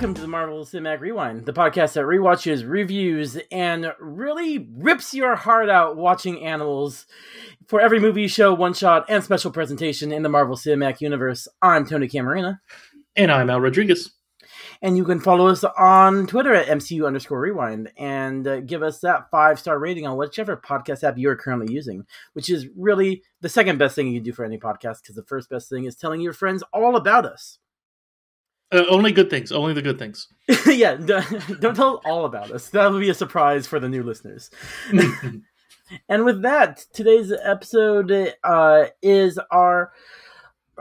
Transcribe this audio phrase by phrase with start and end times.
[0.00, 5.36] welcome to the Marvel Cinematic Rewind, the podcast that rewatches, reviews, and really rips your
[5.36, 7.04] heart out watching animals
[7.66, 11.46] for every movie, show, one shot, and special presentation in the Marvel Cinematic Universe.
[11.60, 12.62] I'm Tony Camarina.
[13.14, 14.10] And I'm Al Rodriguez.
[14.80, 19.00] And you can follow us on Twitter at MCU underscore rewind and uh, give us
[19.00, 23.50] that five star rating on whichever podcast app you're currently using, which is really the
[23.50, 25.94] second best thing you can do for any podcast because the first best thing is
[25.94, 27.58] telling your friends all about us.
[28.72, 29.50] Uh, only good things.
[29.50, 30.28] Only the good things.
[30.66, 30.94] yeah,
[31.60, 32.68] don't tell all about us.
[32.70, 34.50] That will be a surprise for the new listeners.
[36.08, 39.92] and with that, today's episode uh, is our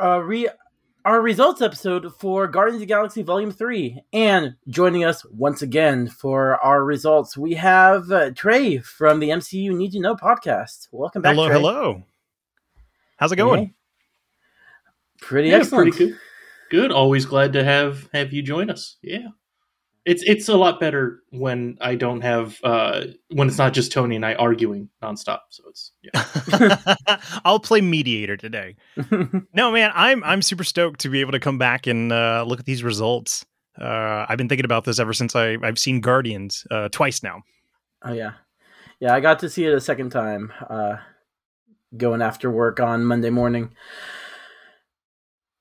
[0.02, 0.48] uh, re
[1.06, 4.02] our results episode for Guardians of the Galaxy Volume 3.
[4.14, 9.74] And joining us once again for our results, we have uh, Trey from the MCU
[9.74, 10.90] Need to Know podcast.
[10.92, 11.34] Welcome back.
[11.34, 11.56] Hello, Trey.
[11.56, 12.04] hello.
[13.18, 13.66] How's it going?
[13.66, 13.74] Hey.
[15.22, 15.94] Pretty yeah, excellent.
[15.96, 16.20] Pretty good.
[16.70, 16.92] Good.
[16.92, 18.98] Always glad to have have you join us.
[19.02, 19.30] Yeah.
[20.06, 24.16] It's it's a lot better when I don't have uh when it's not just Tony
[24.16, 25.40] and I arguing nonstop.
[25.50, 26.78] So it's yeah.
[27.46, 28.76] I'll play mediator today.
[29.54, 32.60] no, man, I'm I'm super stoked to be able to come back and uh, look
[32.60, 33.46] at these results.
[33.80, 37.44] Uh, I've been thinking about this ever since I I've seen Guardians uh, twice now.
[38.04, 38.32] Oh yeah,
[39.00, 39.14] yeah.
[39.14, 40.98] I got to see it a second time, uh,
[41.96, 43.76] going after work on Monday morning.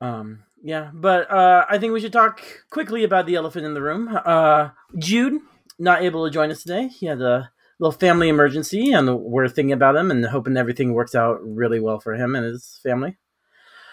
[0.01, 3.83] Um, yeah, but uh, I think we should talk quickly about the elephant in the
[3.83, 4.19] room.
[4.25, 5.41] Uh, Jude
[5.79, 6.89] not able to join us today.
[6.89, 11.15] He had a little family emergency, and we're thinking about him and hoping everything works
[11.15, 13.17] out really well for him and his family.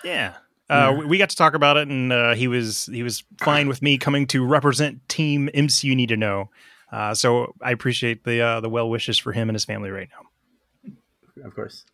[0.04, 0.34] Yeah.
[0.68, 3.84] Uh, we got to talk about it, and uh, he was he was fine with
[3.84, 6.50] me coming to represent Team MCU Need to Know.
[6.92, 10.10] Uh, so I appreciate the uh, the well wishes for him and his family right
[10.10, 11.46] now.
[11.46, 11.86] Of course.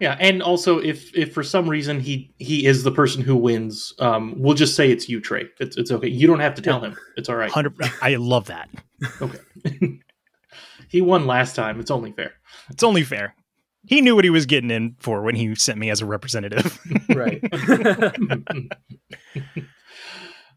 [0.00, 3.94] Yeah, and also if if for some reason he he is the person who wins,
[4.00, 5.44] um, we'll just say it's you, Trey.
[5.60, 6.08] It's it's okay.
[6.08, 6.96] You don't have to tell him.
[7.16, 7.50] It's all right.
[7.50, 7.74] Hundred.
[8.02, 8.68] I love that.
[9.22, 9.38] Okay.
[10.88, 11.78] he won last time.
[11.80, 12.32] It's only fair.
[12.70, 13.34] It's only fair.
[13.86, 16.78] He knew what he was getting in for when he sent me as a representative.
[17.10, 17.42] right.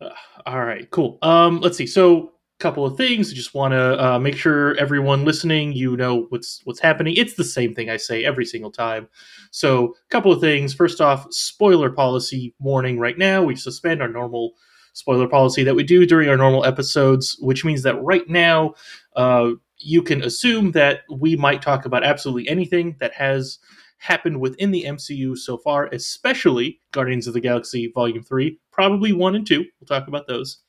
[0.01, 0.09] uh,
[0.45, 0.89] all right.
[0.91, 1.17] Cool.
[1.21, 1.87] Um, let's see.
[1.87, 3.31] So couple of things.
[3.31, 7.15] I just want to uh, make sure everyone listening, you know what's what's happening.
[7.15, 9.07] It's the same thing I say every single time.
[9.51, 10.73] So, a couple of things.
[10.73, 12.99] First off, spoiler policy warning.
[12.99, 14.53] Right now, we suspend our normal
[14.93, 18.73] spoiler policy that we do during our normal episodes, which means that right now,
[19.15, 23.59] uh, you can assume that we might talk about absolutely anything that has
[23.99, 29.35] happened within the MCU so far, especially Guardians of the Galaxy Volume Three, probably one
[29.35, 29.65] and two.
[29.79, 30.63] We'll talk about those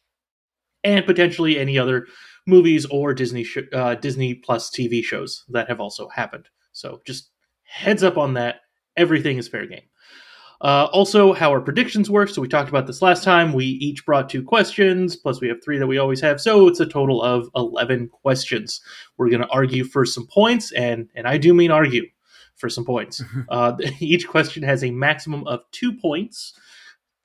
[0.88, 2.06] and potentially any other
[2.46, 6.48] movies or Disney sh- uh, Disney Plus TV shows that have also happened.
[6.72, 7.30] So just
[7.64, 8.60] heads up on that.
[8.96, 9.82] Everything is fair game.
[10.60, 12.28] Uh, also, how our predictions work.
[12.28, 13.52] So we talked about this last time.
[13.52, 16.40] We each brought two questions, plus we have three that we always have.
[16.40, 18.80] So it's a total of eleven questions.
[19.18, 22.06] We're going to argue for some points, and and I do mean argue
[22.56, 23.22] for some points.
[23.50, 26.54] uh, each question has a maximum of two points.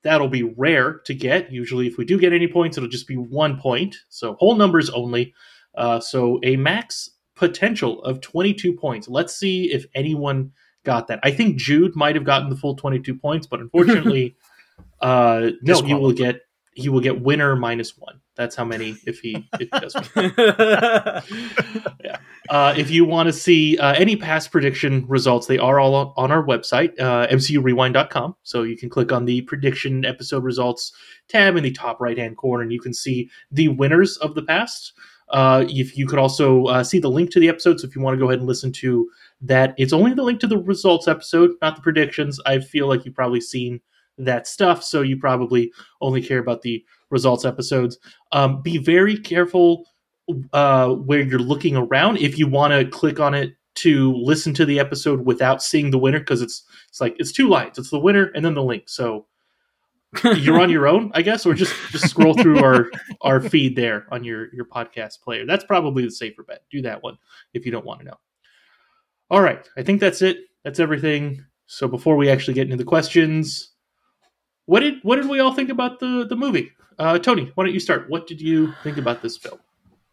[0.04, 1.50] That'll be rare to get.
[1.50, 3.96] Usually, if we do get any points, it'll just be one point.
[4.10, 5.34] So whole numbers only.
[5.74, 9.08] Uh, so a max potential of 22 points.
[9.08, 10.52] Let's see if anyone
[10.84, 11.20] got that.
[11.22, 14.36] I think Jude might have gotten the full 22 points, but unfortunately,
[15.00, 16.42] uh, no, you will get
[16.74, 18.20] he will get winner minus one.
[18.36, 19.94] That's how many if he if he does.
[22.04, 22.18] yeah.
[22.50, 26.30] Uh, if you want to see uh, any past prediction results, they are all on
[26.30, 28.36] our website, uh, mcurewind.com.
[28.42, 30.92] So you can click on the prediction episode results
[31.28, 34.42] tab in the top right hand corner, and you can see the winners of the
[34.42, 34.92] past.
[35.30, 38.02] Uh, if you could also uh, see the link to the episode, so if you
[38.02, 39.08] want to go ahead and listen to
[39.40, 42.38] that, it's only the link to the results episode, not the predictions.
[42.44, 43.80] I feel like you've probably seen
[44.18, 46.84] that stuff, so you probably only care about the
[47.14, 47.98] results episodes.
[48.32, 49.86] Um, be very careful
[50.52, 54.66] uh, where you're looking around if you want to click on it to listen to
[54.66, 57.78] the episode without seeing the winner because it's it's like it's two lines.
[57.78, 58.84] It's the winner and then the link.
[58.86, 59.26] So
[60.36, 62.90] you're on your own, I guess, or just just scroll through our
[63.22, 65.44] our feed there on your your podcast player.
[65.46, 66.62] That's probably the safer bet.
[66.70, 67.18] Do that one
[67.52, 68.18] if you don't want to know.
[69.30, 70.38] All right, I think that's it.
[70.62, 71.44] That's everything.
[71.66, 73.72] So before we actually get into the questions,
[74.66, 76.70] what did what did we all think about the the movie?
[76.98, 78.08] Uh, Tony, why don't you start?
[78.08, 79.58] What did you think about this film?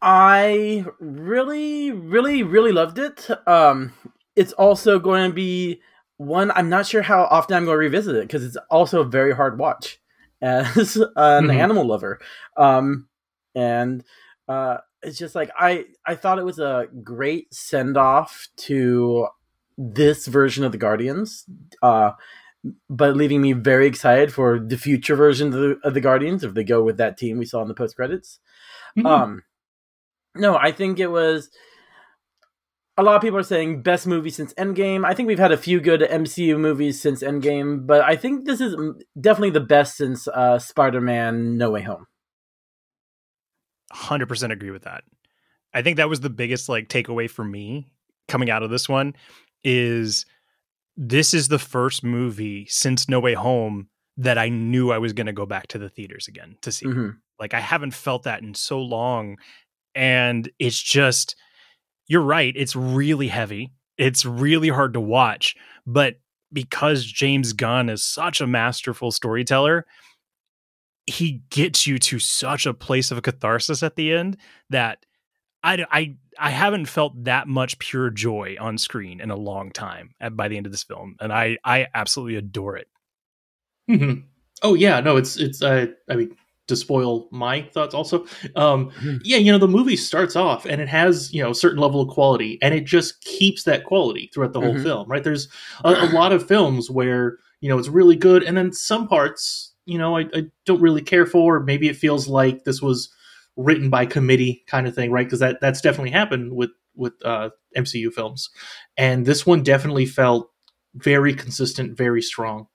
[0.02, 3.28] I really, really, really loved it.
[3.48, 3.94] Um,
[4.36, 5.82] it's also going to be
[6.18, 9.06] one I'm not sure how often I'm going to revisit it because it's also a
[9.06, 10.00] very hard watch
[10.42, 11.52] as an mm-hmm.
[11.52, 12.20] animal lover.
[12.58, 13.08] Um,
[13.56, 14.04] and
[14.48, 19.28] uh, it's just like I I thought it was a great send off to
[19.78, 21.46] this version of the Guardians.
[21.82, 22.12] Uh,
[22.90, 26.54] but leaving me very excited for the future versions of the, of the Guardians if
[26.54, 28.40] they go with that team we saw in the post credits.
[28.98, 29.06] Mhm.
[29.06, 29.44] Um,
[30.36, 31.50] no, I think it was.
[32.98, 35.06] A lot of people are saying best movie since Endgame.
[35.06, 38.62] I think we've had a few good MCU movies since Endgame, but I think this
[38.62, 38.76] is
[39.20, 42.06] definitely the best since uh, Spider-Man: No Way Home.
[43.94, 45.04] 100% agree with that.
[45.74, 47.92] I think that was the biggest like takeaway for me
[48.28, 49.16] coming out of this one
[49.64, 50.26] is
[51.04, 53.88] this is the first movie since No Way Home
[54.18, 56.86] that I knew I was going to go back to the theaters again to see.
[56.86, 57.18] Mhm.
[57.40, 59.38] Like I haven't felt that in so long
[59.96, 61.36] and it's just
[62.08, 63.72] you're right, it's really heavy.
[63.98, 65.56] It's really hard to watch,
[65.88, 66.20] but
[66.54, 69.86] because James Gunn is such a masterful storyteller,
[71.08, 74.38] he gets you to such a place of catharsis at the end
[74.70, 75.06] that
[75.64, 80.16] I, I, I haven't felt that much pure joy on screen in a long time
[80.20, 81.16] at, by the end of this film.
[81.20, 82.88] And I, I absolutely adore it.
[83.90, 84.24] Mhm.
[84.64, 85.62] Oh yeah, no, it's it's.
[85.62, 86.36] Uh, I mean,
[86.68, 88.26] to spoil my thoughts, also,
[88.56, 89.20] um, Mhm.
[89.24, 92.00] yeah, you know, the movie starts off and it has you know a certain level
[92.02, 94.84] of quality, and it just keeps that quality throughout the whole Mhm.
[94.84, 95.10] film.
[95.10, 95.24] Right?
[95.24, 95.50] There's
[95.84, 99.74] a, a lot of films where you know it's really good, and then some parts,
[99.86, 101.60] you know, I, I don't really care for.
[101.60, 103.10] Maybe it feels like this was
[103.58, 105.26] written by committee kind of thing, right?
[105.26, 108.50] Because that that's definitely happened with with uh, MCU films,
[108.98, 110.50] and this one definitely felt
[110.96, 112.68] very consistent, very strong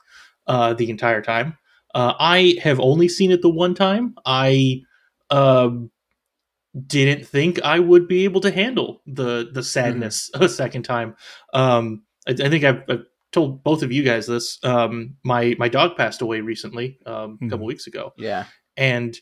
[0.46, 1.58] uh, the entire time.
[1.94, 4.14] Uh, I have only seen it the one time.
[4.24, 4.82] I
[5.30, 5.90] um,
[6.86, 11.16] didn't think I would be able to handle the the sadness a second time.
[11.54, 14.58] Um, I, I think I've, I've told both of you guys this.
[14.62, 17.68] Um, my my dog passed away recently, um, a couple Mhm.
[17.68, 18.44] weeks ago, Yeah.
[18.76, 19.16] and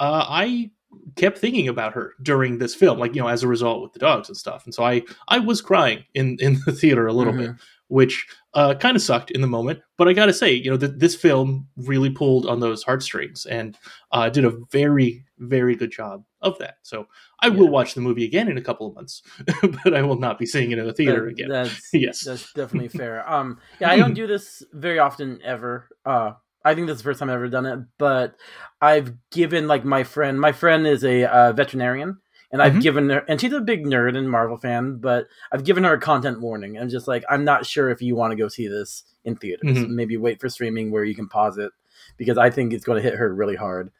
[0.00, 0.70] uh, I
[1.16, 3.98] kept thinking about her during this film, like you know, as a result with the
[3.98, 4.64] dogs and stuff.
[4.64, 7.50] And so I I was crying in in the theater a little bit,
[7.88, 9.80] which uh, kind of sucked in the moment.
[9.96, 13.46] But I got to say, you know, th- this film really pulled on those heartstrings
[13.46, 13.76] and
[14.12, 16.76] uh, did a very very good job of that.
[16.82, 17.06] So
[17.40, 19.22] I will watch the movie again in a couple of months,
[19.84, 21.48] but I will not be seeing it in the theater That- again.
[21.48, 22.20] That's yes.
[22.20, 23.28] that's definitely fair.
[23.30, 25.88] Um, yeah, I don't do this very often ever.
[26.04, 26.32] Uh,
[26.64, 28.36] I think this is the first time I've ever done it, but
[28.80, 30.40] I've given like my friend.
[30.40, 32.18] My friend is a uh, veterinarian,
[32.50, 32.82] and I've Mhm.
[32.82, 36.00] given her, and she's a big nerd and Marvel fan, but I've given her a
[36.00, 36.78] content warning.
[36.78, 39.78] I'm just like, I'm not sure if you want to go see this in theaters.
[39.78, 39.88] Mhm.
[39.90, 41.72] Maybe wait for streaming where you can pause it
[42.16, 43.90] because I think it's going to hit her really hard.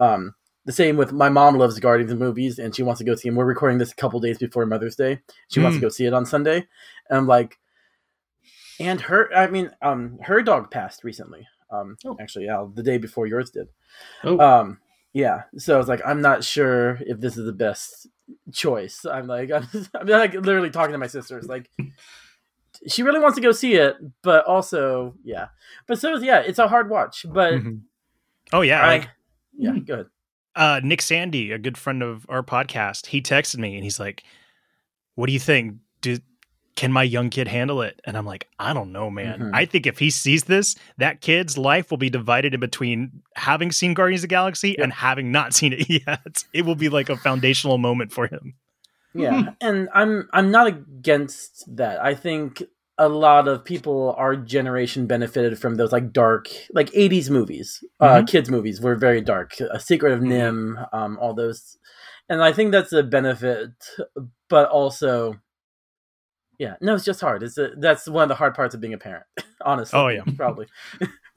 [0.00, 0.34] Um,
[0.66, 3.28] the same with my mom loves Guardians of movies and she wants to go see
[3.28, 3.36] them.
[3.36, 5.20] We're recording this a couple days before Mother's Day.
[5.48, 5.80] She wants Mm.
[5.80, 6.66] to go see it on Sunday.
[7.08, 7.58] And I'm like,
[8.78, 11.46] and her, I mean, um, her dog passed recently.
[11.70, 12.16] Um, Oh.
[12.20, 13.68] actually, yeah, the day before yours did.
[14.24, 14.38] Oh.
[14.38, 14.78] Um,
[15.12, 15.42] yeah.
[15.58, 18.06] So I was like, I'm not sure if this is the best
[18.52, 19.04] choice.
[19.04, 21.70] I'm like, I'm, I'm like literally talking to my sisters, like.
[22.86, 25.46] She really wants to go see it, but also, yeah.
[25.86, 27.24] But so, yeah, it's a hard watch.
[27.28, 27.80] But Mhm.
[28.52, 29.08] Oh yeah, I, like
[29.56, 29.86] yeah, Mhm.
[29.86, 30.06] go ahead.
[30.54, 34.24] uh, Nick Sandy, a good friend of our podcast, he texted me and he's like,
[35.14, 35.76] "What do you think?
[36.02, 36.18] Do
[36.76, 39.40] can my young kid handle it?" And I'm like, "I don't know, man.
[39.40, 39.50] Mhm.
[39.54, 43.72] I think if he sees this, that kid's life will be divided in between having
[43.72, 44.78] seen Guardians of the Galaxy Yep.
[44.84, 46.44] and having not seen it yet.
[46.52, 48.54] It will be like a foundational moment for him."
[49.14, 52.62] yeah and i'm i'm not against that i think
[52.98, 58.22] a lot of people our generation benefited from those like dark like 80s movies uh
[58.26, 60.28] kids movies were very dark a secret of Mhm.
[60.76, 61.78] NIMH um all those
[62.28, 63.70] and i think that's a benefit
[64.50, 65.36] but also
[66.58, 68.94] yeah no it's just hard it's a, that's one of the hard parts of being
[68.94, 69.24] a parent
[69.64, 70.22] honestly Oh, yeah.
[70.36, 70.66] probably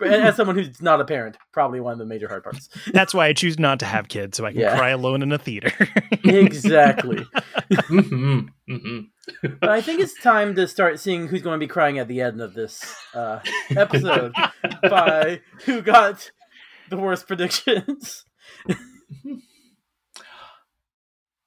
[0.06, 3.28] as someone who's not a parent probably one of the major hard parts That's why
[3.28, 4.76] I choose not to have kids, so I can Yeah.
[4.78, 5.72] cry alone in a theater.
[6.24, 7.26] exactly
[7.88, 9.00] hmm hmm
[9.60, 12.22] But I think it's time to start seeing who's going to be crying at the
[12.22, 12.82] end of this
[13.14, 13.40] uh,
[13.76, 14.34] episode
[14.90, 16.32] by who got
[16.90, 18.24] the worst predictions.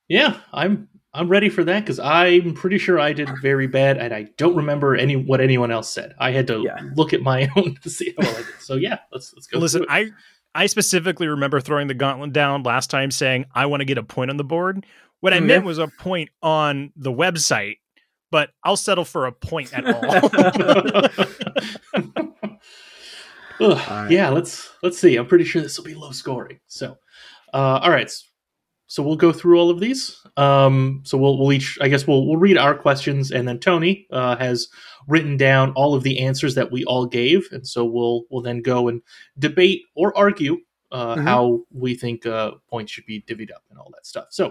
[0.09, 4.14] Yeah, I'm I'm ready for that because I'm pretty sure I did very bad, and
[4.14, 6.14] I don't remember any what anyone else said.
[6.19, 6.78] I had to Yeah.
[6.95, 8.61] look at my own to see how well I did.
[8.62, 9.59] So yeah, let's let's go.
[9.59, 9.85] Listen.
[9.88, 10.11] I
[10.54, 14.02] I specifically remember throwing the gauntlet down last time saying I want to get a
[14.02, 14.85] point on the board.
[15.21, 17.78] What I Mm, meant was a point on the website,
[18.31, 20.12] but I'll settle for a point at all.
[21.95, 22.59] Ugh,
[23.61, 24.11] All right.
[24.11, 25.16] Yeah, let's let's see.
[25.16, 26.59] I'm pretty sure this will be low scoring.
[26.66, 26.97] So,
[27.54, 28.11] uh, all right.
[28.93, 30.21] So we'll go through all of these.
[30.37, 31.79] Um, so we'll we'll each.
[31.81, 34.69] I guess we'll we'll read our questions, and then Tony uh, has
[35.09, 38.61] written down all of the answers that we all gave, and so we'll we'll then
[38.61, 39.01] go and
[39.39, 40.59] debate or argue.
[40.91, 41.23] Uh, Mhm.
[41.25, 44.27] How we think uh, points should be divvied up and all that stuff.
[44.31, 44.49] So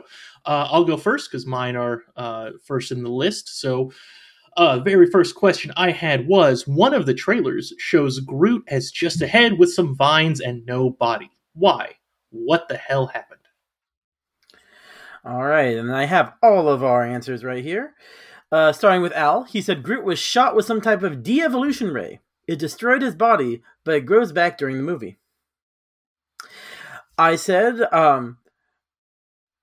[0.47, 3.59] uh, I'll go first because mine are uh, first in the list.
[3.61, 3.91] So
[4.57, 9.21] Uh, very first question I had was one of the trailers shows Groot as just
[9.21, 11.29] a head with some vines and no body.
[11.53, 11.95] Why?
[12.31, 13.40] What the hell happened?
[15.23, 17.93] All right, and I have all of our answers right here.
[18.51, 21.93] Uh, starting with Al, he said Groot was shot with some type of de evolution
[21.93, 22.19] ray.
[22.47, 25.19] It destroyed his body, but it grows back during the movie.
[27.17, 28.39] I said um,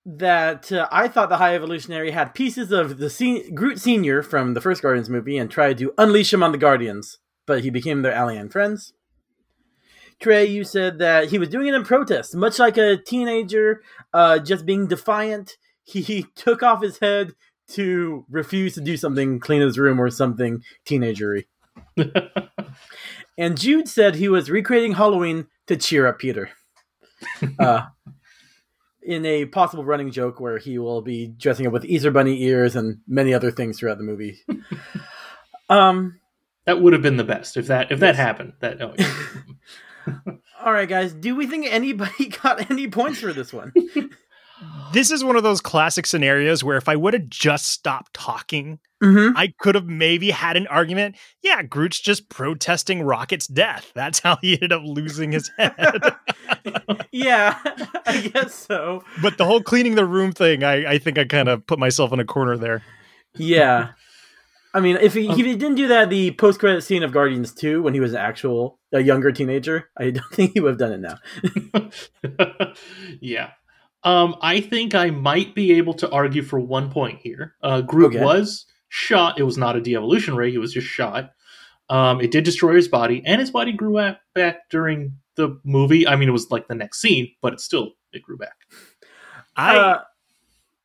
[0.05, 4.53] that uh, I thought the High Evolutionary had pieces of the sen- Groot Senior from
[4.53, 8.01] the first Guardians movie and tried to unleash him on the Guardians, but he became
[8.01, 8.93] their ally and friends.
[10.19, 13.81] Trey, you said that he was doing it in protest, much like a teenager
[14.13, 15.57] uh, just being defiant.
[15.85, 17.31] He took off his head
[17.69, 21.45] to refuse to do something, clean his room or something teenagery.
[23.39, 26.51] and Jude said he was recreating Halloween to cheer up Peter.
[27.59, 27.85] Uh,
[29.01, 32.75] in a possible running joke where he will be dressing up with Easter bunny ears
[32.75, 34.39] and many other things throughout the movie.
[35.69, 36.19] um,
[36.65, 38.53] that would have been the best if that if that happened.
[38.59, 39.13] That oh, yeah.
[40.63, 41.13] All right, guys.
[41.13, 43.73] Do we think anybody got any points for this one?
[44.93, 48.79] this is one of those classic scenarios where if I would have just stopped talking,
[49.01, 49.37] mm-hmm.
[49.37, 51.15] I could have maybe had an argument.
[51.41, 53.91] Yeah, Groot's just protesting Rocket's death.
[53.95, 56.01] That's how he ended up losing his head.
[57.11, 57.57] yeah,
[58.05, 59.03] I guess so.
[59.21, 62.11] But the whole cleaning the room thing, I, I think I kind of put myself
[62.11, 62.83] in a corner there.
[63.35, 63.89] Yeah.
[64.73, 67.53] I mean, if he, um, he didn't do that, the post credit scene of Guardians
[67.53, 70.77] 2 when he was an actual, a younger teenager, I don't think he would have
[70.79, 72.73] done it now.
[73.21, 73.51] yeah.
[74.03, 77.55] Um, I think I might be able to argue for one point here.
[77.61, 78.23] Uh, Groot okay.
[78.23, 79.39] was shot.
[79.39, 80.51] It was not a de-evolution ray.
[80.51, 81.31] He was just shot.
[81.89, 83.99] Um, it did destroy his body, and his body grew
[84.35, 86.07] back during the movie.
[86.07, 88.55] I mean, it was like the next scene, but it still it grew back.
[89.55, 90.01] I uh,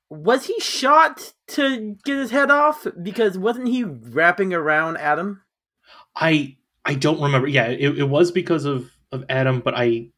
[0.09, 5.43] was he shot to get his head off because wasn't he wrapping around Adam?
[6.17, 7.49] I I don't remember.
[7.49, 10.09] Yeah, it, it was because of of Adam, but I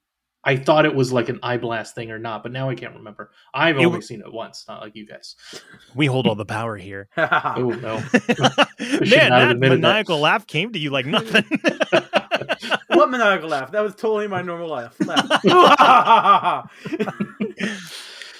[0.46, 2.94] I thought it was like an eye blast thing or not, but now I can't
[2.94, 3.32] remember.
[3.52, 5.34] I've only seen it once, not like you guys.
[5.96, 7.08] We hold all the power here.
[7.16, 7.96] oh no,
[8.78, 9.30] man!
[9.30, 10.22] That maniacal that.
[10.22, 11.44] laugh came to you like nothing.
[12.88, 13.72] what maniacal laugh?
[13.72, 14.96] That was totally my normal laugh.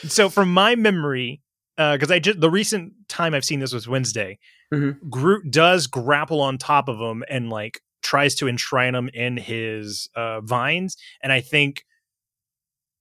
[0.07, 1.41] so, from my memory,
[1.77, 4.39] because uh, I just the recent time I've seen this was Wednesday.
[4.73, 5.09] Mm-hmm.
[5.09, 10.09] Groot does grapple on top of him and like tries to enshrine him in his
[10.17, 11.85] uh, vines, and I think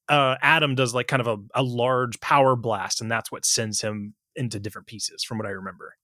[0.10, 3.82] uh, Adam does like kind of a, a large power blast, and that's what sends
[3.82, 5.96] him into different pieces, from what I remember.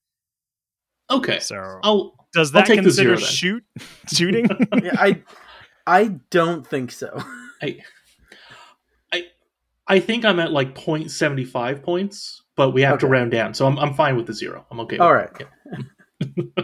[1.10, 3.63] Okay, so I'll, does that I'll consider shoot
[4.13, 4.48] shooting?
[4.84, 5.22] yeah, I
[5.86, 7.12] I don't think so.
[7.62, 7.80] I I
[9.88, 13.02] I think I'm at like 0.75 points, but we have okay.
[13.02, 14.66] to round down, so I'm I'm fine with the zero.
[14.72, 14.98] I'm okay.
[14.98, 15.30] All right.
[15.40, 15.78] Yeah.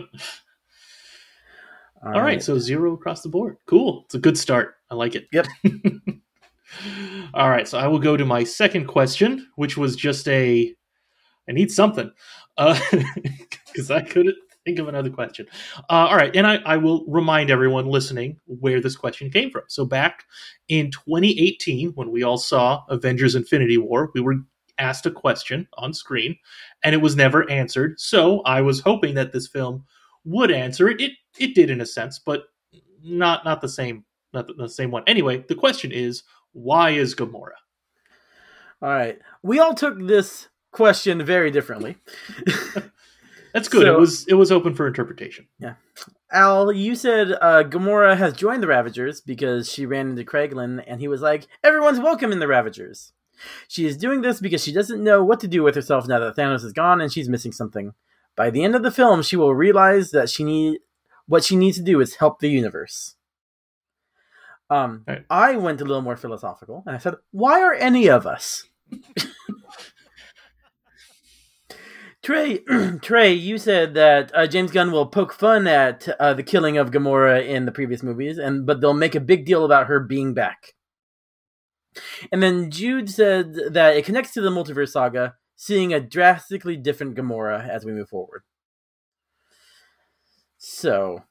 [2.04, 2.22] All, All right.
[2.22, 3.58] right, so zero across the board.
[3.66, 4.04] Cool.
[4.06, 4.76] It's a good start.
[4.92, 5.28] I like it.
[5.34, 5.48] Yep.
[7.34, 10.74] All right, so I will go to my second question, which was just a
[11.50, 12.12] I need something.
[12.58, 15.48] because uh, I couldn't think of another question.
[15.90, 19.62] Uh, all right, and I, I will remind everyone listening where this question came from.
[19.68, 20.26] So back
[20.68, 24.36] in 2018, when we all saw Avengers Infinity War, we were
[24.78, 26.36] asked a question on screen,
[26.84, 27.98] and it was never answered.
[27.98, 29.86] So I was hoping that this film
[30.26, 31.00] would answer it.
[31.00, 32.44] It it did in a sense, but
[33.02, 35.04] not not the same not the, the same one.
[35.08, 37.56] Anyway, the question is why is Gamora?
[38.82, 39.18] All right.
[39.44, 41.96] We all took this question very differently.
[43.54, 43.84] That's good.
[43.84, 45.48] So, it was it was open for interpretation.
[45.60, 45.76] Yeah.
[46.32, 51.00] Al, you said uh, Gamora has joined the Ravagers because she ran into Kraglin, and
[51.00, 53.14] he was like, "Everyone's welcome in the Ravagers."
[53.68, 56.36] She is doing this because she doesn't know what to do with herself now that
[56.36, 57.94] Thanos is gone, and she's missing something.
[58.36, 60.80] By the end of the film, she will realize that she need
[61.28, 63.16] what she needs to do is help the universe.
[64.70, 65.26] Um, right.
[65.30, 68.66] I went a little more philosophical and I said, why are any of us?
[72.28, 72.60] Trey,
[73.02, 76.92] Trey, you said that uh, James Gunn will poke fun at uh, the killing of
[76.92, 80.34] Gamora in the previous movies, and but they'll make a big deal about her being
[80.34, 80.74] back.
[82.30, 87.16] And then Jude said that it connects to the multiverse saga, seeing a drastically different
[87.16, 88.42] Gamora as we move forward.
[90.58, 91.24] So,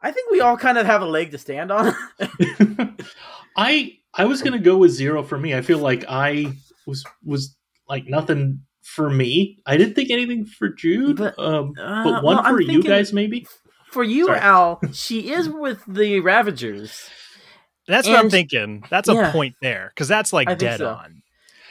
[0.00, 1.92] I think we all kind of have a leg to stand on.
[3.56, 5.56] I I was gonna go with zero for me.
[5.56, 6.52] I feel like I
[6.86, 7.56] was was
[7.88, 8.60] like nothing
[8.94, 9.58] for me.
[9.66, 13.12] I didn't think anything for Jude, but, um, uh, but one well, for you guys
[13.12, 13.46] maybe.
[13.92, 14.40] For you, Sorry.
[14.40, 17.08] Al, she is with the Ravagers.
[17.86, 18.84] That's what I'm thinking.
[18.90, 20.88] That's a yeah, point there because that's like dead so.
[20.88, 21.22] on.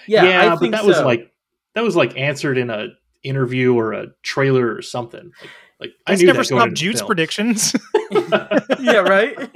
[0.07, 0.87] Yeah, yeah but that so.
[0.87, 1.31] was like
[1.75, 2.87] that was like answered in a
[3.23, 5.31] interview or a trailer or something.
[5.41, 7.07] Like, like I That's knew never that stopped Jude's film.
[7.07, 7.75] predictions.
[8.79, 9.37] yeah, right.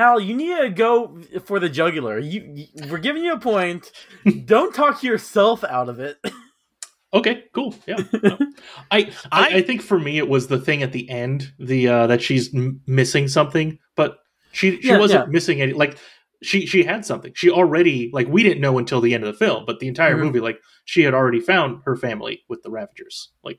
[0.00, 2.18] Al, you need to go for the jugular.
[2.18, 3.90] You, you we're giving you a point.
[4.44, 6.18] Don't talk yourself out of it.
[7.12, 7.74] Okay, cool.
[7.86, 8.38] Yeah, No.
[8.90, 12.06] I, I I- think for me it was the thing at the end, the uh,
[12.08, 14.18] that she's m- missing something, but
[14.52, 15.30] she she Yeah, wasn't yeah.
[15.32, 15.72] missing any.
[15.72, 15.96] Like
[16.42, 17.32] she she had something.
[17.34, 20.16] She already like we didn't know until the end of the film, but the entire
[20.16, 20.24] Mhm.
[20.24, 23.30] movie, like she had already found her family with the Ravagers.
[23.42, 23.58] Like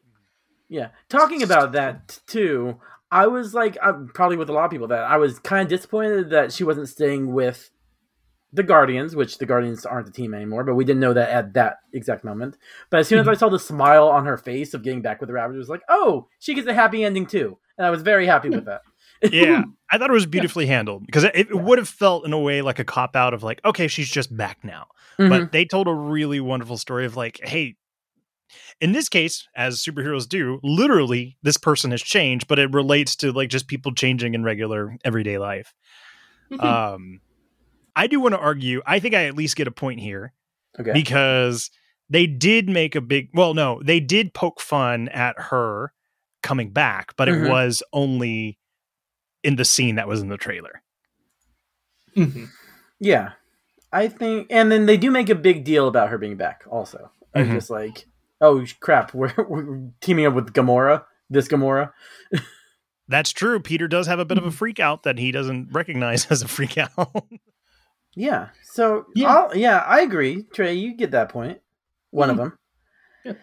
[0.70, 2.80] Yeah, talking about that too.
[3.12, 5.68] I was like, I'm probably with a lot of people that I was kind of
[5.70, 7.72] disappointed that she wasn't staying with
[8.52, 11.54] the Guardians, which the Guardians aren't the team anymore, but we didn't know that at
[11.54, 12.58] that exact moment.
[12.90, 15.28] But as soon as I saw the smile on her face of getting back with
[15.28, 18.02] the Ravagers, I was like, oh, she gets a happy ending too, and I was
[18.02, 18.82] very happy with that.
[19.32, 22.40] yeah, I thought it was beautifully handled because it, it would have felt in a
[22.40, 24.88] way like a cop out of like, okay, she's just back now.
[25.20, 25.30] Mhm.
[25.30, 27.76] But they told a really wonderful story of like, hey,
[28.82, 33.32] in this case, as superheroes do, literally this person has changed, but it relates to
[33.32, 35.74] like just people changing in regular everyday life.
[36.60, 37.22] um,
[37.96, 38.82] I do want to argue.
[38.86, 40.34] I think I at least get a point here
[40.80, 41.70] okay, because
[42.10, 43.30] they did make a big.
[43.34, 45.94] Well, no, they did poke fun at her
[46.42, 47.50] coming back, but it Mhm.
[47.50, 48.58] was only
[49.44, 50.82] in the scene that was in the trailer.
[52.16, 52.50] mhm.
[53.00, 53.34] yeah,
[53.92, 56.64] I think, and then they do make a big deal about her being back.
[56.70, 57.52] Also, Mhm.
[57.54, 58.08] just like,
[58.42, 61.04] oh crap, we're, we're teaming up with Gamora.
[61.30, 61.92] This Gamora.
[63.08, 63.60] That's true.
[63.60, 64.56] Peter does have a bit of a mm-hmm.
[64.56, 67.26] freak out that he doesn't recognize as a freak out.
[68.16, 68.50] Yeah.
[68.64, 69.48] So Yeah.
[69.54, 70.74] yeah, yeah, I agree, Trey.
[70.76, 71.60] You get that point.
[72.12, 73.30] One of mm-hmm.
[73.30, 73.38] them.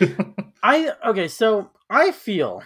[0.00, 0.44] Yeah.
[0.62, 1.28] I okay.
[1.28, 2.62] So I feel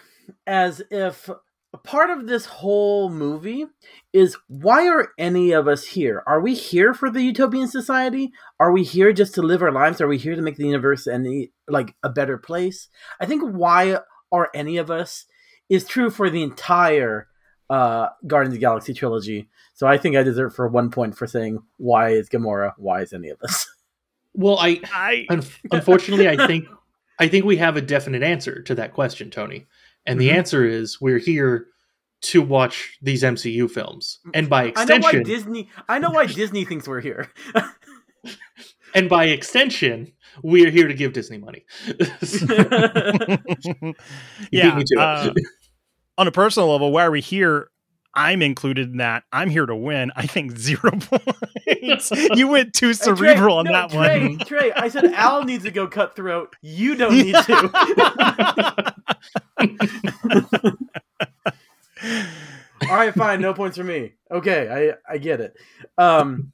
[0.47, 1.39] as if a
[1.79, 3.67] part of this whole movie
[4.13, 6.23] is why are any of us here?
[6.27, 8.33] Are we here for the utopian society?
[8.61, 10.01] Are we here just to live our lives?
[10.01, 12.89] Are we here to make the universe any like a better place?
[13.21, 13.99] I think why
[14.31, 15.27] are any of us
[15.69, 17.29] is true for the entire
[17.71, 19.49] uh Guardians of the Galaxy trilogy.
[19.73, 22.73] So I think I deserve for one point for saying why is Gamora?
[22.77, 23.69] Why is any of us?
[24.35, 26.67] well, I I un- unfortunately I think
[27.19, 29.67] I think we have a definite answer to that question, Tony.
[30.07, 30.35] And the Mhm.
[30.37, 31.67] answer is we're here
[32.23, 35.69] to watch these MCU films, and by I know why extension, Disney.
[35.89, 37.31] I know why Disney thinks we're here.
[38.95, 40.13] and by extension,
[40.43, 41.65] we are here to give Disney money.
[44.51, 44.77] Yeah.
[44.77, 44.99] me to it.
[44.99, 45.33] uh,
[46.19, 47.69] on a personal level, why are we here?
[48.17, 49.25] I'm included in that.
[49.33, 50.13] I'm here to win.
[50.15, 52.13] I think zero points.
[52.37, 54.39] you went too Hey, Trey, cerebral on no, that Trey, one.
[54.39, 56.55] Trey, I said Al needs to go cutthroat.
[56.63, 58.95] You don't need to.
[62.91, 63.41] All right, fine.
[63.41, 64.13] No points for me.
[64.31, 65.57] Okay, I I get it.
[65.97, 66.53] Um,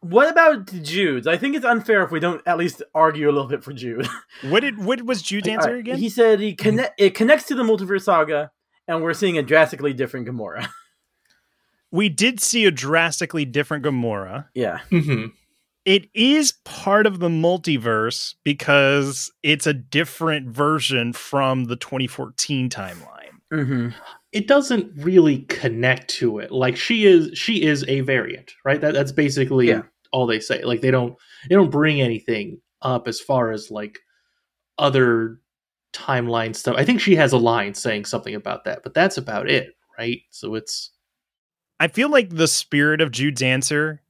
[0.00, 1.26] what about Jude's?
[1.26, 4.06] I think it's unfair if we don't at least argue a little bit for Jude.
[4.42, 5.98] what did what was Jude's All answer right, again?
[5.98, 8.50] He said he connect it connects to the multiverse saga,
[8.88, 10.68] and we're seeing a drastically different Gamora.
[11.90, 14.46] we did see a drastically different Gamora.
[14.54, 14.78] yeah.
[14.90, 15.26] hmm
[15.84, 23.06] It is part of the multiverse because it's a different version from the 2014 timeline.
[23.52, 23.88] Mm-hmm.
[24.32, 26.50] It doesn't really connect to it.
[26.52, 28.80] Like she is, she is a variant, right?
[28.80, 29.82] That that's basically Yeah.
[30.12, 30.62] all they say.
[30.62, 31.16] Like they don't,
[31.48, 33.98] they don't bring anything up as far as like
[34.78, 35.40] other
[35.92, 36.76] timeline stuff.
[36.78, 40.20] I think she has a line saying something about that, but that's about it, right?
[40.30, 40.90] So it's
[41.80, 44.02] I feel like the spirit of Jude's answer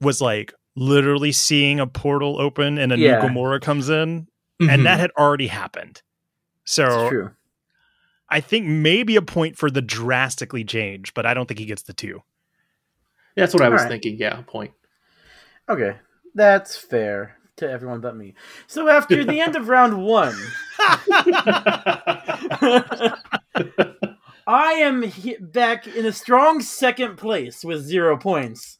[0.00, 3.20] was like literally seeing a portal open and a Yeah.
[3.20, 4.28] new Gamora comes in,
[4.62, 4.70] Mhm.
[4.72, 6.02] and that had already happened.
[6.64, 7.30] So true.
[8.28, 11.82] I think maybe a point for the drastically change, but I don't think he gets
[11.82, 12.22] the two.
[13.36, 13.90] that's what I was Alright.
[14.02, 14.18] thinking.
[14.18, 14.72] Yeah, point.
[15.68, 15.96] Okay,
[16.34, 18.34] that's fair to everyone but me.
[18.66, 20.34] So after the end of round one,
[24.46, 28.78] I am he- back in a strong second place with zero points.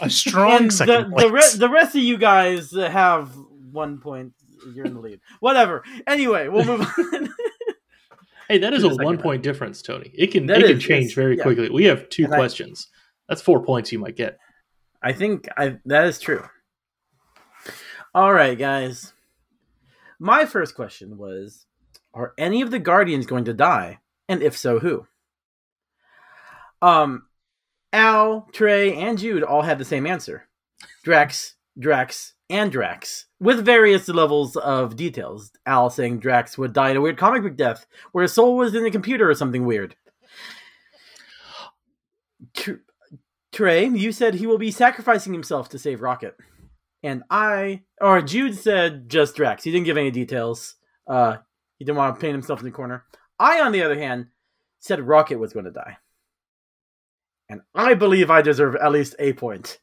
[0.00, 3.30] A strong and second the, the, re- the rest of you guys have
[3.70, 4.32] one point.
[4.74, 5.20] You're in the lead.
[5.40, 5.82] Whatever.
[6.06, 6.80] Anyway, we'll move
[7.12, 7.28] on.
[8.48, 9.22] Hey, that is a the second one round.
[9.22, 10.10] point difference, Tony.
[10.14, 11.42] It can That it can change yes, very yeah.
[11.42, 11.68] quickly.
[11.70, 12.88] We have two And I- questions.
[13.28, 14.38] That's four points you might get.
[15.02, 16.44] I think I that is true.
[18.14, 19.12] All right, guys.
[20.18, 21.66] My first question was
[22.14, 23.98] are any of the guardians going to die?
[24.28, 25.06] And if so, who?
[26.80, 27.26] Um
[27.94, 30.48] Al, Trey, and Jude all had the same answer.
[31.04, 35.52] Drax, Drax, and Drax, with various levels of details.
[35.64, 38.74] Al saying Drax would die in a weird comic book death, where his soul was
[38.74, 39.94] in a computer or something weird.
[43.52, 46.36] Trey, you said he will be sacrificing himself to save Rocket.
[47.04, 49.62] And I, or Jude said just Drax.
[49.62, 50.74] He didn't give any details.
[51.06, 51.36] Uh,
[51.78, 53.04] he didn't want to paint himself in the corner.
[53.38, 54.26] I, on the other hand,
[54.80, 55.98] said Rocket was going to die.
[57.54, 59.78] And I believe I deserve at least a point.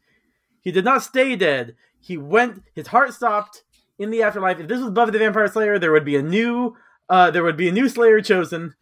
[0.62, 1.76] He did not stay dead.
[2.00, 3.64] He went, his heart stopped
[4.00, 4.60] in the afterlife.
[4.60, 6.76] If this was Buffy the Vampire Slayer, there would be a new,
[7.10, 8.74] uh, there would be a new Slayer chosen.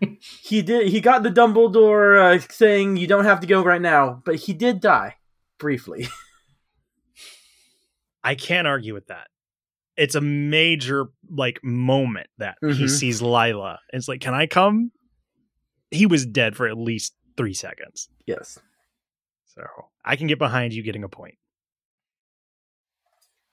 [0.20, 4.22] he did, he got the Dumbledore uh, saying, you don't have to go right now,
[4.24, 5.16] but he did die
[5.58, 6.08] briefly.
[8.24, 9.28] I can't argue with that.
[9.96, 12.90] It's a major like moment that he Mhm.
[12.90, 13.78] sees Lylla.
[13.92, 14.90] It's like, can I come?
[15.90, 18.08] He was dead for at least three seconds.
[18.26, 18.58] yes.
[19.54, 19.62] So
[20.04, 21.36] I can get behind you getting a point.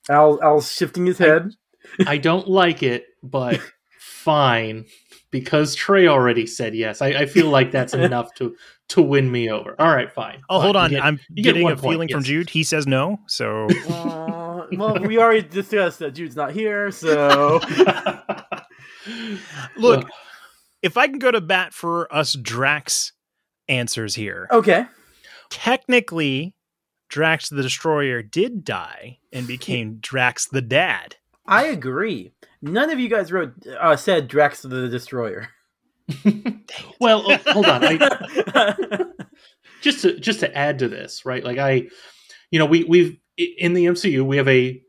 [0.10, 1.52] Al, Al's shifting his head.
[2.08, 3.62] I don't like it, but
[4.00, 4.86] fine.
[5.32, 7.02] Because Trey already said yes.
[7.02, 8.56] I, I feel like that's enough to
[8.90, 9.76] to win me over.
[9.80, 10.42] All right, fine.
[10.50, 10.64] Oh, Fine.
[10.64, 10.90] hold on.
[10.92, 12.24] Get- I'm you get getting a point, feeling from.
[12.24, 12.50] Jude.
[12.50, 13.20] He says no.
[13.28, 17.62] So Uh, well, we already discussed that Jude's not here, so
[19.78, 20.08] look,
[20.82, 23.14] if I can go to bat for us Drax
[23.68, 24.86] answers here, okay.
[25.50, 26.56] technically
[27.10, 31.16] Drax the Destroyer did die and became Drax the Dad.
[31.46, 32.32] I agree.
[32.62, 35.50] None of you guys wrote uh, said Drax the Destroyer.
[37.00, 37.84] well, oh, hold on.
[37.84, 39.06] I,
[39.82, 41.44] just to just to add to this, right?
[41.44, 41.88] Like I,
[42.52, 44.82] you know, we we've in the MCU we have a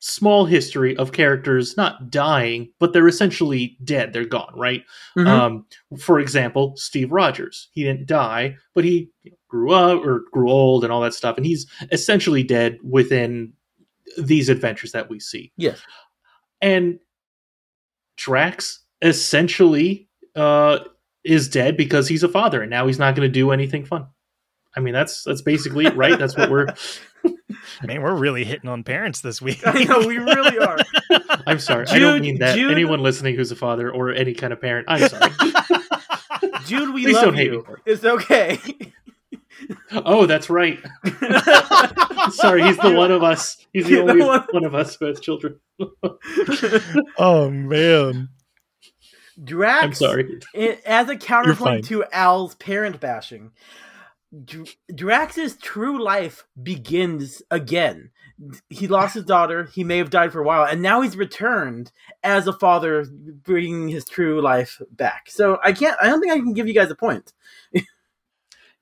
[0.00, 4.12] small history of characters not dying, but they're essentially dead.
[4.12, 4.82] They're gone, right?
[5.16, 5.26] Mhm.
[5.26, 5.66] Um,
[5.98, 7.68] for example, Steve Rogers.
[7.72, 9.10] He didn't die, but he
[9.48, 13.52] grew up or grew old and all that stuff, and he's essentially dead within
[14.18, 15.52] these adventures that we see.
[15.56, 15.80] yes.
[16.62, 16.98] And
[18.16, 20.80] Drax essentially uh,
[21.24, 24.06] is dead because he's a father, and now he's not going to do anything fun.
[24.76, 26.18] I mean, that's that's basically it, right?
[26.18, 26.66] That's what we're.
[27.84, 29.60] Man, we're really hitting on parents this week.
[29.66, 30.78] I know we really are.
[31.46, 31.86] I'm sorry.
[31.88, 32.54] I don't mean that.
[32.54, 35.30] Jude- Anyone listening who's a father or any kind of parent, I'm sorry.
[36.66, 37.76] Jude, we Please love don't hate me you.
[37.84, 38.58] It's okay.
[39.92, 40.78] oh, that's right.
[42.32, 43.58] Sorry, he's the one of us.
[43.72, 45.58] He's the only one- one of us who has children.
[47.18, 48.28] oh man.
[49.42, 49.84] Drax.
[49.84, 50.40] I'm sorry.
[50.54, 53.52] i- as a counterpoint to Al's parent bashing,
[54.44, 58.10] Dr- Drax's true life begins again.
[58.68, 59.64] He lost his daughter.
[59.64, 63.88] He may have died for a while, and now he's returned as a father, bringing
[63.88, 65.28] his true life back.
[65.28, 65.96] So I can't.
[66.00, 67.32] I don't think I can give you guys a point.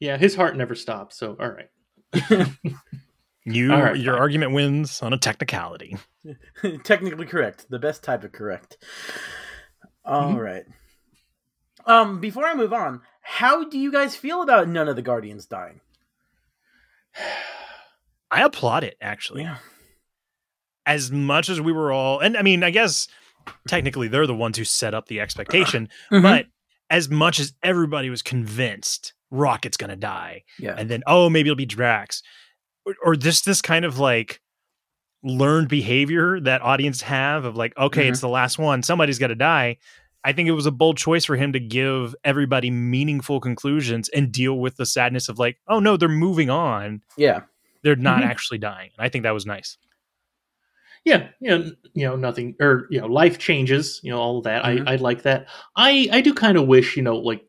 [0.00, 1.16] Yeah, his heart never stops.
[1.16, 1.68] So, all right.
[3.44, 4.20] You All right, your fine.
[4.20, 5.96] argument wins on a technicality.
[6.84, 7.66] Technically correct.
[7.70, 8.76] The best type of correct.
[10.04, 10.38] All Mhm.
[10.44, 10.64] right.
[11.86, 15.44] Um, before I move on, how do you guys feel about none of the Guardians
[15.46, 15.80] dying?
[18.30, 19.42] I applaud it actually.
[19.42, 19.56] Yeah.
[20.86, 23.08] As much as we were all and I mean, I guess
[23.66, 26.22] technically they're the ones who set up the expectation, Mhm.
[26.22, 26.46] but
[26.90, 30.74] as much as everybody was convinced Rocket's to die yeah.
[30.78, 32.22] and then oh maybe it'll be Drax
[32.86, 34.40] or, or this this kind of like
[35.22, 38.10] learned behavior that audience have of like okay Mhm.
[38.12, 39.76] it's the last one somebody's got to die
[40.24, 44.32] i think it was a bold choice for him to give everybody meaningful conclusions and
[44.32, 47.40] deal with the sadness of like oh no they're moving on yeah.
[47.82, 48.26] they're not Mhm.
[48.26, 49.76] actually dying and i think that was nice
[51.04, 54.44] yeah you know, you know nothing or you know life changes you know all of
[54.44, 54.88] that Mhm.
[54.88, 57.42] i i like that i i do kind of wish you know like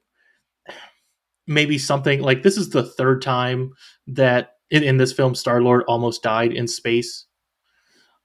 [1.47, 3.71] maybe something like this is the third time
[4.07, 7.25] that in, in this film star lord almost died in space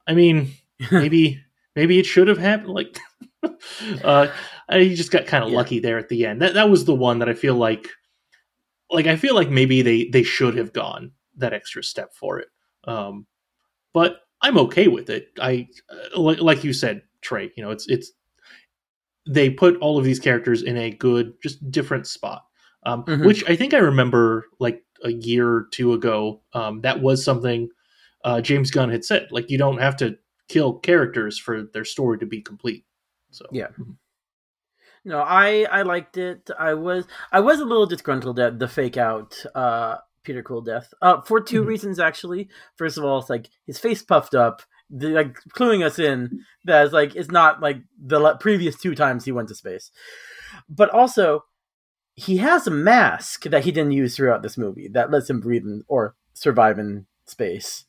[0.07, 0.53] i mean
[0.91, 1.41] maybe
[1.75, 2.99] maybe it should have happened like
[4.05, 4.29] uh
[4.73, 5.57] he just got kind of Yeah.
[5.57, 6.41] lucky there at the end.
[6.43, 7.89] That that was the one that i feel like
[8.91, 12.49] like i feel like maybe they they should have gone that extra step for it.
[12.85, 13.27] Um
[13.93, 15.29] but i'm okay with it.
[15.41, 18.13] I uh, like, like you said trey you know it's it's
[19.27, 22.43] they put all of these characters in a good just different spot.
[22.87, 23.25] Um, Mhm.
[23.25, 27.71] which i think i remember like a year or two ago um, that was something
[28.25, 30.19] uh, james gunn had said like you don't have to
[30.51, 32.85] kill characters for their story to be complete
[33.35, 33.69] so Yeah.
[35.05, 36.51] No, I I liked it.
[36.59, 40.95] I was I was a little disgruntled at the fake out uh Peter Quill death.
[41.03, 41.67] Uh for 2 Mhm.
[41.67, 42.49] reasons actually.
[42.77, 46.85] First of all, it's like his face puffed up, the, like cluing us in that
[46.85, 49.91] it's like it's not like the previous two times he went to space.
[50.69, 51.45] But also
[52.15, 55.65] he has a mask that he didn't use throughout this movie that lets him breathe
[55.65, 57.85] in, or survive in space.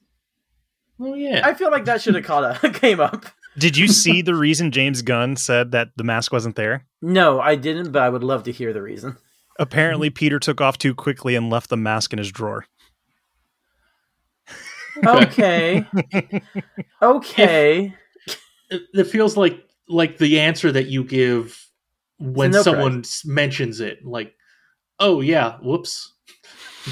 [0.97, 3.25] well yeah I feel like that should have caught a, came up.
[3.58, 7.56] Did you see the reason james gunn said that the mask wasn't there No, I
[7.56, 9.18] didn't, but I would love to hear the reason.
[9.60, 12.65] apparently peter took off too quickly and left the mask in his drawer
[15.06, 15.86] Okay.
[17.02, 17.94] okay.
[18.70, 21.62] It, it feels like like the answer that you give
[22.18, 24.06] when no someone s- mentions it.
[24.06, 24.34] Like,
[25.00, 26.13] oh yeah, whoops.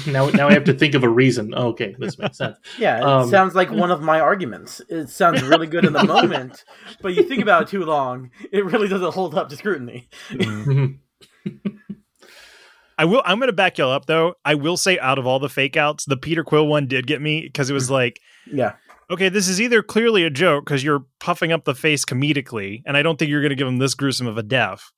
[0.06, 1.54] Now now I have to think of a reason.
[1.54, 2.56] Okay, this makes sense.
[2.78, 4.80] Yeah, it Um, sounds like one of my arguments.
[4.88, 6.64] It sounds really good in the moment,
[7.02, 10.08] but you think about it too long, it really doesn't hold up to scrutiny.
[10.30, 10.98] Mhm.
[12.96, 13.22] I will.
[13.24, 14.34] I'm going to back y'all up though.
[14.44, 17.20] I will say, out of all the fake outs, the Peter Quill one did get
[17.20, 18.74] me because it was like, Yeah.
[19.10, 22.96] okay, this is either clearly a joke because you're puffing up the face comedically, and
[22.96, 24.92] I don't think you're going to give him this gruesome of a death.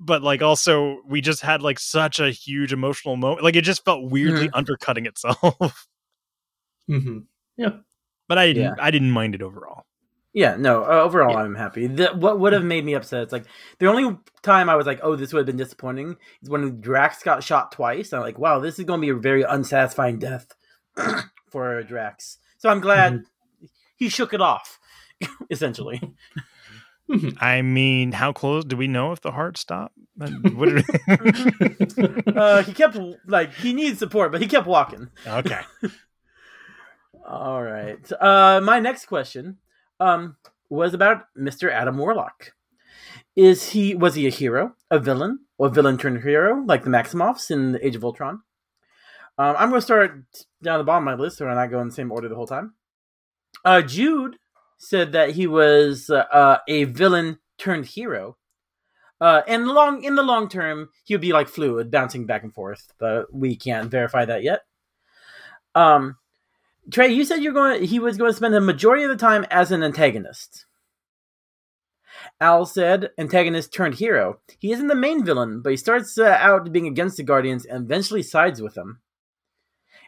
[0.00, 3.44] But like, also, we just had like such a huge emotional moment.
[3.44, 5.86] Like, it just felt weirdly undercutting itself.
[6.90, 7.24] Mhm.
[7.56, 7.76] Yeah,
[8.28, 8.62] but I didn't.
[8.62, 8.74] Yeah.
[8.78, 9.86] I didn't mind it overall.
[10.34, 11.38] Yeah, no, uh, overall Yeah.
[11.38, 11.86] I'm happy.
[11.86, 13.46] The, what would have made me upset, it's like,
[13.78, 17.22] the only time I was like, oh, this would have been disappointing is when Drax
[17.22, 18.12] got shot twice.
[18.12, 20.52] I'm like, wow, this is going to be a very unsatisfying death
[21.50, 22.38] for Drax.
[22.58, 23.22] So I'm glad
[23.96, 24.78] he shook it off,
[25.50, 26.02] essentially.
[27.10, 27.36] Mhm.
[27.40, 29.94] I mean, how close do we know if the heart stopped?
[30.20, 35.10] Uh, What did- uh, he kept, like, he needs support, but he kept walking.
[35.26, 35.60] okay.
[37.26, 38.10] All right.
[38.20, 39.58] Uh, my next question
[40.00, 40.36] um,
[40.68, 41.70] was about Mr.
[41.70, 42.52] Adam Warlock.
[43.36, 47.50] Is he was he a hero, a villain, or villain turned hero like the Maximoffs
[47.50, 48.42] in the Age of Ultron?
[49.38, 50.22] Um, I'm going to start
[50.62, 52.36] down the bottom of my list, so I'm not going in the same order the
[52.36, 52.74] whole time.
[53.64, 54.36] Uh, Jude
[54.84, 58.36] said that he was uh, a villain turned hero.
[59.20, 62.52] Uh, and long in the long term, he would be like fluid, bouncing back and
[62.52, 64.60] forth, but we can't verify that yet.
[65.74, 66.16] Um,
[66.90, 67.84] Trey, you said you're going.
[67.84, 70.66] He was going to spend the majority of the time as an antagonist.
[72.40, 74.40] Al said antagonist turned hero.
[74.58, 77.84] He isn't the main villain, but he starts uh, out being against the Guardians and
[77.84, 79.00] eventually sides with them.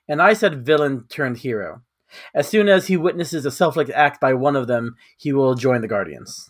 [0.09, 1.83] And I said villain turned hero.
[2.35, 5.81] As soon as he witnesses a selfless act by one of them, he will join
[5.81, 6.49] the Guardians.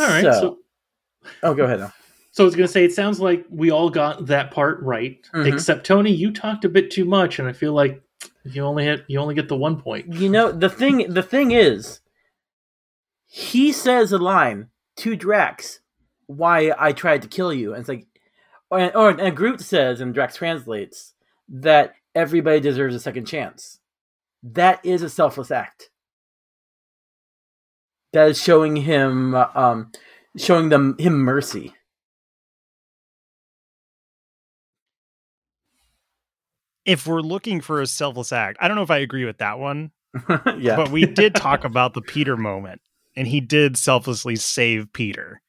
[0.00, 0.22] All right.
[0.22, 0.58] So, So,
[1.42, 1.80] oh, go ahead.
[1.80, 1.92] Now.
[2.32, 5.52] so I was gonna say it sounds like we all got that part right, Mhm.
[5.52, 6.12] except Tony.
[6.12, 8.02] You talked a bit too much, and I feel like
[8.44, 10.12] you only hit you only get the one point.
[10.12, 11.12] You know the thing.
[11.12, 12.00] The thing is,
[13.26, 15.80] he says a line to Drax,
[16.26, 18.06] "Why I tried to kill you," and it's like,
[18.70, 21.14] or, or and Groot says, and Drax translates
[21.48, 23.78] that everybody deserves a second chance.
[24.42, 25.90] That is a selfless act.
[28.12, 29.92] That is showing him, um,
[30.36, 31.74] showing them him mercy.
[36.84, 39.58] If we're looking for a selfless act, I don't know if I agree with that
[39.58, 39.90] one,
[40.58, 42.80] yeah, but we did talk about the Peter moment,
[43.14, 45.42] and he did selflessly save Peter.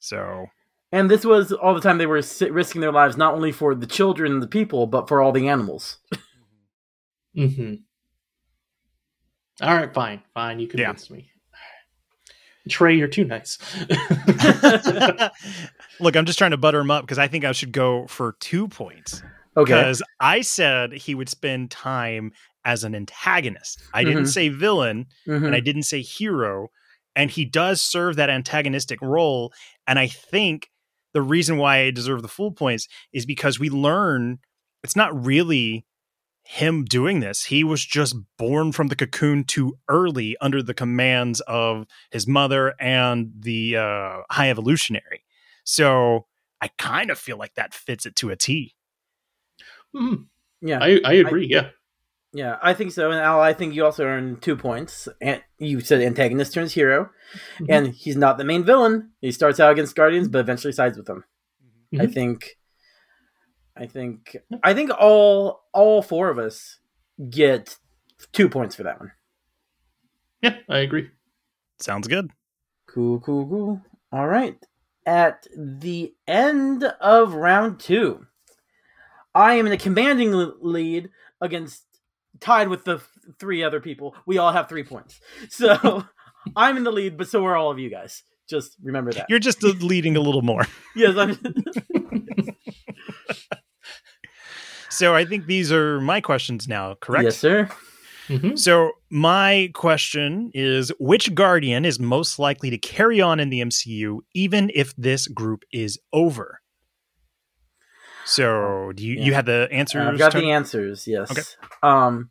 [0.00, 0.46] So
[0.92, 3.86] and this was all the time they were risking their lives, not only for the
[3.86, 5.98] children and the people, but for all the animals.
[7.36, 7.74] Mm-hmm.
[9.62, 10.58] All right, fine, fine.
[10.60, 11.28] You convinced me.
[12.68, 13.58] Trey, you're too nice.
[16.00, 18.36] Look, I'm just trying to butter him up because I think I should go for
[18.40, 19.22] two points.
[19.56, 19.72] Okay.
[19.72, 22.32] Because I said he would spend time
[22.64, 23.80] as an antagonist.
[23.92, 24.32] I didn't Mhm.
[24.32, 25.46] say villain Mhm.
[25.46, 26.68] and I didn't say hero.
[27.16, 29.52] And he does serve that antagonistic role.
[29.86, 30.70] And I think
[31.12, 34.38] the reason why I deserve the full points is because we learn
[34.82, 35.84] it's not really
[36.44, 37.44] him doing this.
[37.44, 42.74] He was just born from the cocoon too early under the commands of his mother
[42.80, 45.24] and the uh, high evolutionary.
[45.64, 46.26] So
[46.60, 48.74] I kind of feel like that fits it to a T.
[49.94, 50.26] Mhm.
[50.60, 50.78] yeah.
[50.80, 51.46] I, I agree.
[51.46, 51.70] yeah.
[52.34, 53.10] Yeah, I think so.
[53.10, 55.06] And Al, I think you also earned two points.
[55.20, 57.10] And you said antagonist turns hero,
[57.60, 57.66] Mhm.
[57.68, 59.10] and he's not the main villain.
[59.20, 61.24] He starts out against Guardians, but eventually sides with them.
[61.92, 62.14] I Mhm.
[62.14, 62.58] think,
[63.76, 66.80] I think, I think all all four of us
[67.28, 67.78] get
[68.32, 69.12] two points for that one.
[70.42, 71.10] Yeah, I agree.
[71.80, 72.30] Sounds good.
[72.86, 73.82] Cool, cool, cool.
[74.10, 74.58] All right.
[75.06, 78.26] At the end of round two,
[79.34, 81.84] I am in a commanding lead against
[82.42, 83.00] tied with the
[83.38, 84.14] three other people.
[84.26, 85.20] We all have three points.
[85.48, 86.04] So
[86.56, 88.22] I'm in the lead, but so are all of you guys.
[88.48, 89.26] Just remember that.
[89.30, 90.66] You're just uh, leading a little more.
[90.96, 91.38] yes, I'm.
[94.92, 97.24] So I think these are my questions now, correct?
[97.24, 97.66] Yes, sir.
[98.28, 98.58] Mhm.
[98.58, 104.18] So my question is which guardian is most likely to carry on in the MCU
[104.34, 106.60] even if this group is over?
[108.26, 110.06] So do you you have the answers?
[110.06, 110.46] I've got Tony?
[110.46, 111.08] the answers.
[111.08, 111.30] Yes.
[111.30, 111.42] Okay.
[111.82, 112.30] Um,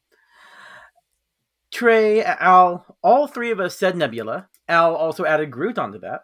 [1.72, 4.48] Trey, Al, all three of us said Nebula.
[4.68, 6.22] Al also added Groot onto that.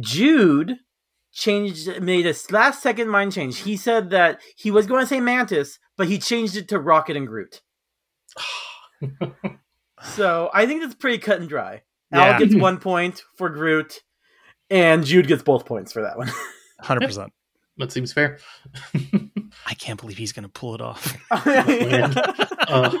[0.00, 0.78] Jude
[1.32, 3.58] changed, made a last second mind change.
[3.58, 7.16] He said that he was going to say Mantis, but he changed it to Rocket
[7.16, 7.62] and Groot.
[10.02, 11.82] so I think that's pretty cut and dry.
[12.12, 12.24] Yeah.
[12.24, 14.02] Al gets one point for Groot,
[14.70, 16.30] and Jude gets both points for that one.
[16.80, 17.32] Hundred percent.
[17.78, 18.38] that seems fair.
[19.66, 21.16] I can't believe he's gonna pull it off.
[21.30, 22.92] Uh,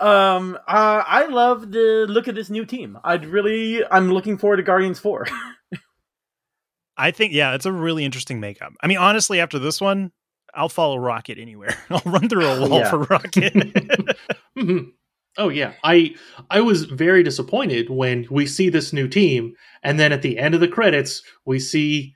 [0.00, 2.98] um, uh, I love the look of this new team.
[3.04, 5.26] I'd really, I'm looking forward to Guardians Four.
[6.96, 8.72] I think yeah, it's a really interesting makeup.
[8.80, 10.12] I mean, honestly, after this one,
[10.54, 11.76] I'll follow Rocket anywhere.
[11.90, 12.90] I'll run through a wall Yeah.
[12.90, 13.54] for Rocket.
[14.56, 14.92] Mhm.
[15.36, 16.14] Oh yeah, I
[16.48, 20.54] I was very disappointed when we see this new team, and then at the end
[20.54, 22.14] of the credits, we see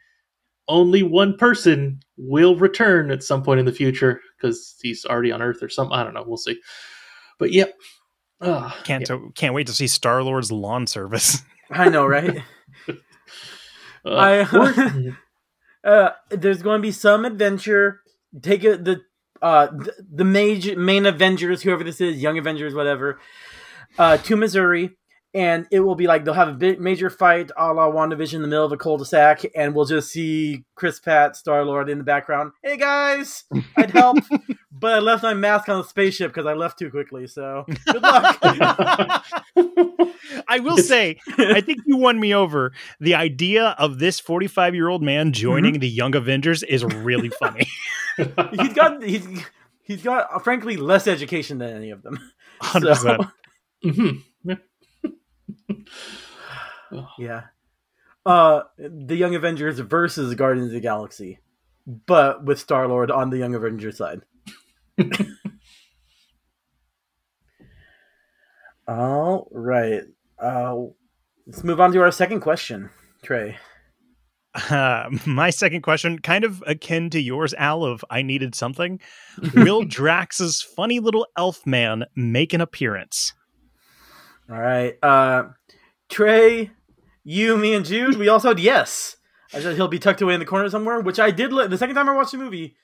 [0.69, 5.43] only one person will return at some point in the future because he's already on
[5.43, 5.97] Earth or something.
[5.99, 6.23] I don't know.
[6.25, 6.61] We'll see.
[7.39, 7.75] But yep.
[8.41, 11.43] Ah, can't to, can't wait to see Star Lord's lawn service.
[11.71, 12.43] I know, right?
[12.89, 12.95] uh,
[14.07, 15.17] I- we're-
[15.85, 18.01] uh, there's going to be some adventure.
[18.43, 19.01] Take it the
[19.41, 23.19] uh the, the mage main Avengers, whoever this is, Young Avengers, whatever,
[23.99, 24.98] uh, to Missouri,
[25.35, 28.43] and it will be like they'll have a big major fight, a la WandaVision, in
[28.43, 32.05] the middle of a cul-de-sac, and we'll just see Chris Pratt, Star Lord in the
[32.05, 32.53] background.
[32.63, 33.45] Hey guys,
[33.77, 34.19] I'd help,
[34.73, 37.27] but I left my mask on the spaceship because I left too quickly.
[37.27, 38.39] So good luck.
[40.49, 42.73] I will say, I think you won me over.
[43.01, 47.67] The idea of this 45 year old man joining the Young Avengers is really funny.
[48.17, 49.27] he's got he's
[49.83, 52.19] he's got uh, frankly less education than any of them.
[52.63, 53.31] 100%.
[53.85, 54.23] Mhm.
[57.19, 57.43] Yeah.
[58.25, 61.39] Uh the Young Avengers versus Guardians of the Galaxy,
[61.87, 64.23] but with Star Lord on the Young Avengers side.
[68.89, 70.05] All right.
[70.39, 70.77] Uh
[71.47, 72.89] let's move on to our second question,
[73.23, 73.59] Trey.
[74.55, 79.01] Uh, my second question, kind of akin to yours, Al, of I needed something.
[79.55, 83.35] Will Drax's funny little elf man make an appearance?
[84.51, 84.97] All right.
[85.03, 85.45] Uh
[86.09, 86.71] Trey,
[87.25, 89.17] you, me, and Jude, we all said yes.
[89.53, 91.53] I said he'll be tucked away in the corner somewhere, which I did.
[91.53, 92.77] Li- the second time I watched the movie,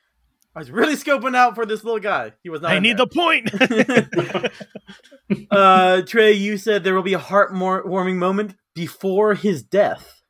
[0.55, 2.33] I was really scoping out for this little guy.
[2.43, 2.73] He was not.
[2.73, 3.07] I need there.
[3.07, 4.51] the
[5.29, 5.51] point.
[5.51, 10.23] uh, Trey, you said there will be a heartwarming moment before his death.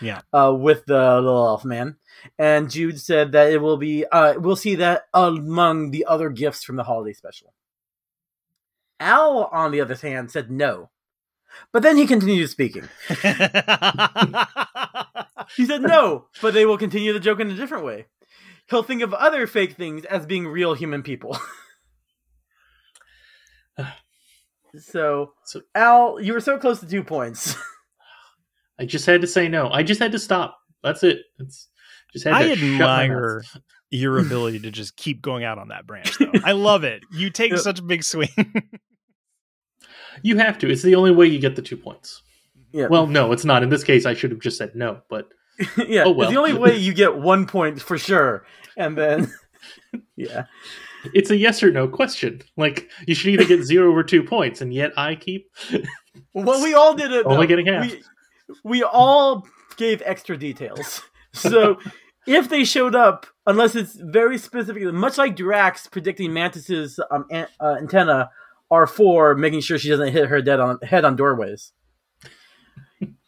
[0.00, 0.20] Yeah.
[0.32, 1.96] Uh, with the little elf man,
[2.38, 4.04] and Jude said that it will be.
[4.04, 7.54] Uh, we'll see that among the other gifts from the holiday special.
[9.02, 10.90] Al, on the other hand, said no,
[11.72, 12.88] but then he continued speaking.
[15.56, 18.06] He said no, but they will continue the joke in a different way.
[18.70, 21.36] He'll think of other fake things as being real human people.
[24.78, 27.54] so, So- Al, you were so close to two points.
[28.78, 29.68] I just had to say no.
[29.70, 30.58] I just had to stop.
[30.82, 31.18] That's it.
[31.38, 31.68] It's
[32.12, 33.44] just had I to admire
[33.90, 36.32] your ability to just keep going out on that branch, though.
[36.44, 37.02] I love it.
[37.12, 38.28] You take such a big swing.
[40.22, 40.70] You have to.
[40.70, 42.22] It's the only way you get the two points.
[42.72, 43.62] yeah, Well, no, it's not.
[43.62, 45.00] In this case, I should have just said no.
[45.08, 45.28] But
[45.86, 46.04] yeah.
[46.04, 46.30] oh It's well.
[46.30, 48.44] the only way you get one point for sure,
[48.76, 49.32] and then,
[50.16, 50.44] yeah,
[51.14, 52.42] it's a yes or no question.
[52.56, 55.50] Like you should either get zero or two points, and yet I keep.
[56.34, 57.26] well, we all did it.
[57.26, 57.48] Only though.
[57.48, 57.90] getting half.
[57.90, 58.02] We,
[58.64, 59.46] we all
[59.76, 61.00] gave extra details.
[61.32, 61.78] So
[62.26, 67.46] if they showed up, unless it's very specific, much like Drax predicting Mantis's um, an-
[67.58, 68.30] uh, antenna
[68.72, 71.72] are for making sure she doesn't hit her dead on head on doorways.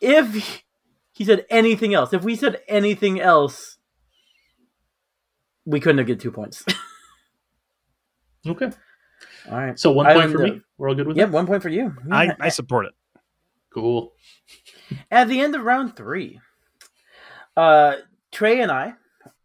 [0.00, 0.62] if
[1.12, 3.76] he said anything else, if we said anything else,
[5.66, 6.64] we couldn't have get two points.
[8.46, 8.70] Okay,
[9.50, 9.78] all right.
[9.78, 10.60] so one point for learned me.
[10.76, 11.34] We're all good with Yep, that.
[11.34, 11.96] one point for you.
[12.12, 12.92] I, I support it.
[13.72, 14.12] Cool.
[15.10, 16.40] At the end of round three,
[17.56, 17.94] uh,
[18.32, 18.92] Trey and I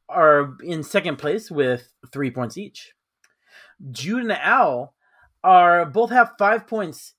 [0.10, 2.92] are in second place with three points each.
[3.92, 4.94] Jude and Al
[5.44, 7.14] are both have five points,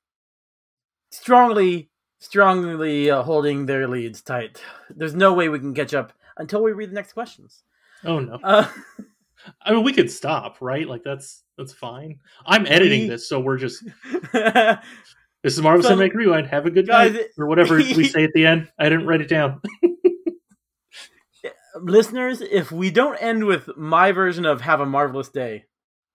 [1.11, 4.63] strongly, strongly uh, holding their leads tight.
[4.91, 7.63] There's no way we can catch up until we read the next questions.
[8.05, 8.39] Oh no.
[8.43, 8.69] Uh,
[9.63, 10.87] I mean, we could stop, right?
[10.87, 12.21] Like that's that's fine.
[12.45, 13.85] I'm editing We- this, so we're just.
[15.43, 16.49] This is Marvel So- Cinematic Rewind.
[16.49, 18.69] Have a good Guys, night, or whatever we say at the end.
[18.79, 19.63] I didn't write it down.
[21.81, 25.65] listeners, if we don't end with my version of "Have a marvelous day,"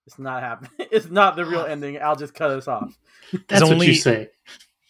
[0.06, 0.70] it's not happening.
[0.90, 2.00] It's not the real ending.
[2.00, 2.96] I'll just cut us off.
[3.48, 4.30] That's what only- you say.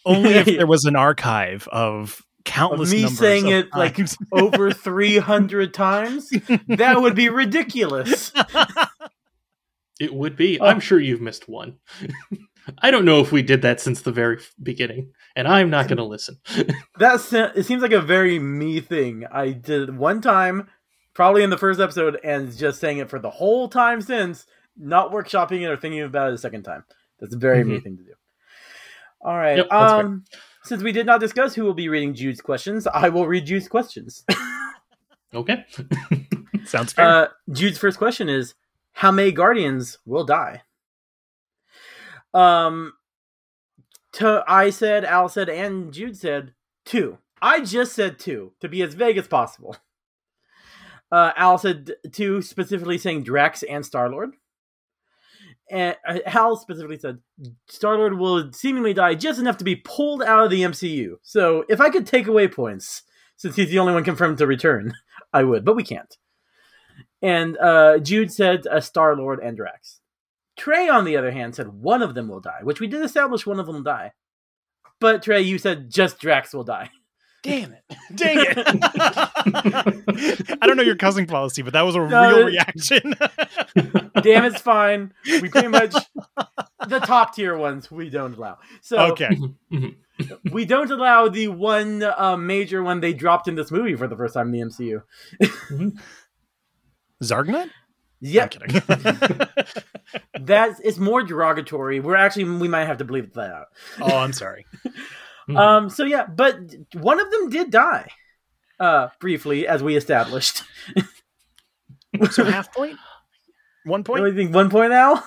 [0.05, 3.99] Only if there was an archive of countless Of me saying of it, like,
[4.31, 6.29] over 300 times
[6.67, 8.31] that would be ridiculous
[9.99, 10.59] It would be.
[10.59, 10.65] Oh.
[10.65, 11.77] I'm sure you've missed one.
[12.79, 15.97] I don't know if we did that since the very beginning, and I'm not going
[15.97, 16.37] to listen.
[16.99, 19.25] that it seems like a very me thing.
[19.31, 20.67] I did it one time,
[21.13, 24.45] probably in the first episode, and just saying it for the whole time since,
[24.77, 26.83] not workshopping it or thinking about it a second time.
[27.19, 27.83] That's a very me Mhm.
[27.83, 28.13] thing to do.
[29.21, 29.57] All right.
[29.57, 30.25] Yep, um,
[30.63, 33.67] since we did not discuss who will be reading Jude's questions, I will read Jude's
[33.67, 34.23] questions.
[35.33, 35.65] Okay.
[36.65, 37.05] Sounds fair.
[37.07, 38.53] Uh, Jude's first question is
[38.93, 40.61] How many Guardians will die?
[42.33, 42.93] Um,
[44.13, 46.53] to, I said, Al said, and Jude said
[46.85, 47.17] two.
[47.41, 49.75] I just said two to be as vague as possible.
[51.11, 54.33] Uh, Al said two, specifically saying Drax and Star Lord.
[55.69, 57.19] And uh, Al specifically said
[57.67, 61.17] Star Lord will seemingly die just enough to be pulled out of the MCU.
[61.23, 63.03] So if I could take away points,
[63.35, 64.93] since he's the only one confirmed to return,
[65.33, 66.17] I would, but we can't.
[67.21, 69.99] And uh, Jude said uh, Star Lord and Drax.
[70.55, 73.45] Trey, on the other hand, said one of them will die, which we did establish
[73.45, 74.13] one of them will die.
[74.99, 76.89] But Trey, you said just Drax will die.
[77.47, 77.83] Damn it.
[78.15, 78.57] Dang it!
[80.61, 83.13] I don't know your cussing policy, but that was a No, real it- reaction.
[84.21, 85.13] Damn, it's fine.
[85.25, 85.95] We pretty much
[86.87, 88.57] the top tier ones we don't allow.
[88.81, 89.29] So okay.
[90.51, 94.17] we don't allow the one uh, major one they dropped in this movie for the
[94.17, 95.01] first time in the MCU.
[97.23, 97.63] Zargnut?
[97.63, 97.71] I'm
[98.19, 98.55] Yep,
[100.41, 101.99] that's it's more derogatory.
[101.99, 103.67] We're actually we might have to bleep that out.
[104.01, 104.65] oh, I'm sorry.
[105.49, 105.57] Mhm.
[105.57, 105.89] Um.
[105.89, 106.57] So yeah, but
[106.93, 108.07] one of them did die.
[108.79, 110.61] Uh, briefly, as we established.
[112.31, 112.97] So half point?
[113.85, 114.25] One What do point?
[114.27, 114.55] you think?
[114.55, 115.23] One point now.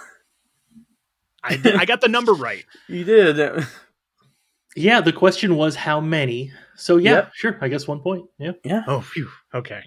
[1.43, 2.65] I, did- I got the number right.
[2.89, 3.65] You did.
[4.77, 6.53] yeah, the question was how many.
[6.77, 7.31] So yeah, Yep.
[7.35, 7.59] sure.
[7.61, 8.27] I guess one point.
[8.39, 8.53] Yeah.
[8.65, 8.83] Yeah.
[8.87, 9.29] Oh, phew.
[9.55, 9.83] Okay.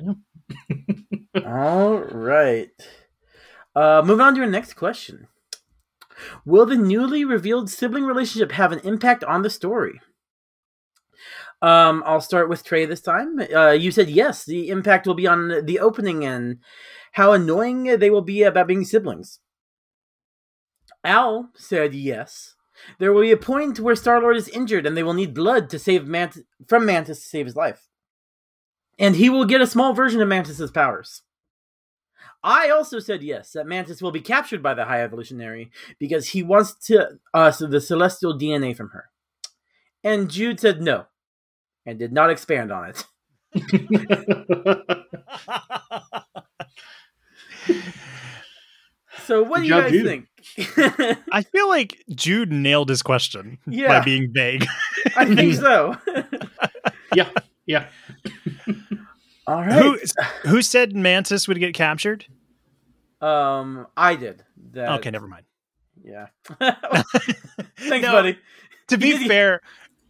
[1.45, 2.69] All right.
[3.75, 5.27] Uh, moving on to our next question.
[6.45, 9.99] Will the newly revealed sibling relationship have an impact on the story?
[11.63, 13.39] Um, I'll start with Trey this time.
[13.39, 16.57] Uh, you said yes, the impact will be on the opening and
[17.13, 19.39] how annoying they will be about being siblings.
[21.05, 22.55] Al said yes.
[22.99, 25.69] There will be a point where Star Lord is injured and they will need blood
[25.69, 27.87] to save Mant- from Mantis to save his life.
[28.99, 31.21] And he will get a small version of Mantis's powers.
[32.43, 36.43] I also said yes, that Mantis will be captured by the High Evolutionary because he
[36.43, 39.05] wants to uh, so the celestial DNA from her.
[40.03, 41.05] And Jude said no,
[41.85, 43.05] and did not expand on it.
[49.25, 50.05] So what Good do you guys Jude.
[50.05, 50.27] think?
[51.31, 53.99] I feel like Jude nailed his question Yeah.
[53.99, 54.65] by being vague.
[55.15, 55.95] I think so.
[57.15, 57.29] yeah.
[57.65, 57.87] Yeah.
[59.47, 59.71] All right.
[59.81, 59.97] Who
[60.43, 62.25] who said Mantis would get captured?
[63.21, 64.43] Um, I did.
[64.73, 65.45] That, Okay, never mind.
[66.03, 66.27] Yeah.
[66.59, 68.37] Thanks, No, buddy.
[68.89, 69.61] To be fair,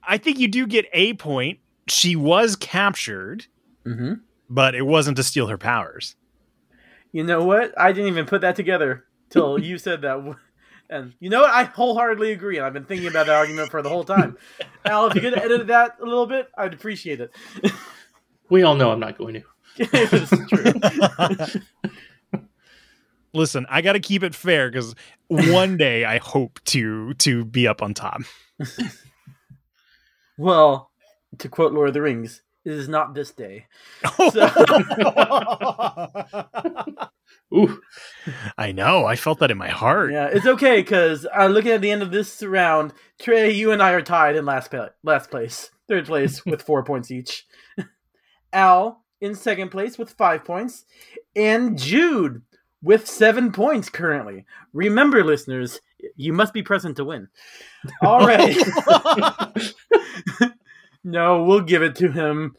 [0.03, 1.59] I think you do get a point.
[1.87, 3.47] She was captured,
[3.85, 4.13] Mm-hmm.
[4.49, 6.15] but it wasn't to steal her powers.
[7.11, 7.73] You know what?
[7.79, 10.35] I didn't even put that together till you said that.
[10.89, 11.51] And you know what?
[11.51, 14.37] I wholeheartedly agree, and I've been thinking about that argument for the whole time.
[14.85, 17.31] Al, if you could edit that a little bit, I'd appreciate it.
[18.49, 19.43] We all know I'm not going to.
[19.77, 22.41] it's true.
[23.33, 24.93] Listen, I got to keep it fair because
[25.27, 28.21] one day I hope to to be up on top.
[30.37, 30.91] Well,
[31.39, 33.65] to quote Lord of the Rings, it is not this day.
[37.53, 37.79] Ooh.
[38.57, 39.05] I know.
[39.05, 40.11] I felt that in my heart.
[40.11, 43.81] Yeah, it's okay because uh, looking at the end of this round, Trey, you and
[43.81, 47.45] I are tied in last pa- last place, third place with four points each.
[48.51, 50.85] Al in second place with five points,
[51.35, 52.41] and Jude
[52.81, 54.45] with seven points currently.
[54.73, 55.79] Remember, listeners,
[56.15, 57.27] you must be present to win.
[58.01, 58.57] All right.
[61.03, 62.55] No, we'll give it to him,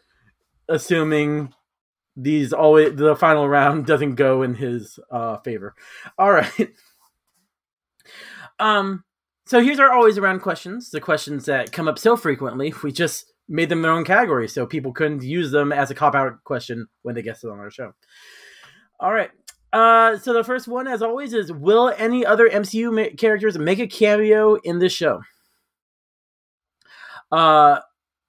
[0.68, 1.52] assuming
[2.16, 5.74] these always the final round doesn't go in his uh, favor.
[6.18, 6.70] All right.
[8.58, 9.04] Um.
[9.46, 10.90] So here's our always around questions.
[10.90, 14.66] The questions that come up so frequently, we just made them their own category, so
[14.66, 17.92] people couldn't use them as a cop out question when they guested on our show.
[19.00, 19.30] All right.
[19.72, 23.80] Uh, so the first one, as always, is Will any other MCU ma- characters make
[23.80, 25.20] a cameo in this show?
[27.32, 27.80] Uh,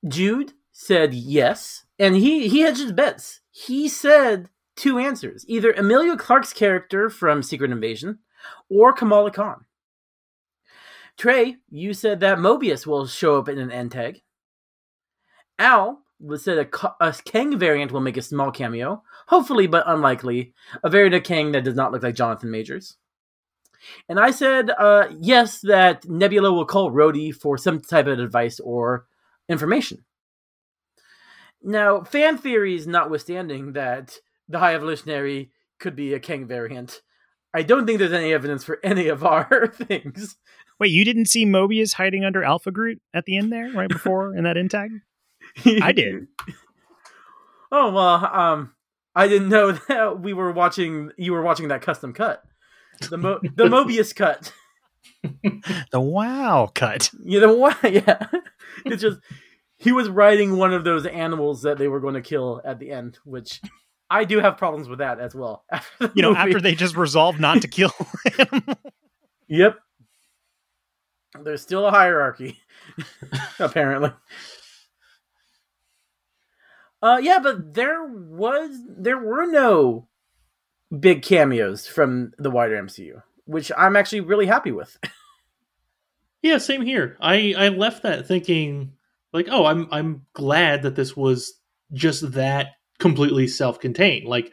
[0.08, 3.42] Jude said yes, and he he hedged his bets.
[3.52, 8.20] He said two answers: either Emilia Clarke's character from Secret Invasion,
[8.70, 9.66] or Kamala Khan.
[11.18, 14.22] Trey, you said that Mobius will show up in an end tag.
[15.58, 16.02] Al
[16.38, 20.54] said a, a Kang variant will make a small cameo, hopefully but unlikely.
[20.84, 22.98] A variant of Kang that does not look like Jonathan Majors.
[24.10, 28.60] And I said, uh, yes, that Nebula will call Rhodey for some type of advice
[28.60, 29.06] or
[29.50, 30.06] information.
[31.62, 34.18] Now, fan theories notwithstanding that
[34.48, 37.02] the High Evolutionary could be a Kang variant,
[37.54, 40.38] I don't think there's any evidence for any of our things.
[40.80, 44.36] Wait, you didn't see Mobius hiding under Alpha Groot at the end there, right before
[44.36, 44.92] in that end tag?
[45.82, 46.28] I did.
[47.72, 48.74] Oh well, um,
[49.16, 51.12] I didn't know that we were watching.
[51.18, 52.44] You were watching that custom cut,
[53.10, 54.52] the Mo- the Mobius cut.
[55.92, 57.10] The wow cut.
[57.24, 57.78] You know what?
[57.84, 58.28] Yeah,
[58.86, 59.20] it's just
[59.78, 62.92] he was riding one of those animals that they were going to kill at the
[62.92, 63.62] end, which
[64.10, 65.64] I do have problems with that as well.
[66.14, 66.40] You know, movie.
[66.42, 67.92] after they just resolved not to kill
[68.38, 68.64] him.
[69.48, 69.80] Yep.
[71.44, 72.60] There's still a hierarchy,
[73.60, 74.12] apparently.
[77.02, 80.08] Uh, yeah, but there was there were no
[80.98, 84.98] big cameos from the wider MCU, which I'm actually really happy with.
[86.42, 87.18] yeah, same here.
[87.20, 88.94] I I left that thinking
[89.34, 91.54] like, oh, I'm I'm glad that this was
[91.94, 92.68] just that
[93.00, 94.28] completely self-contained.
[94.28, 94.52] Like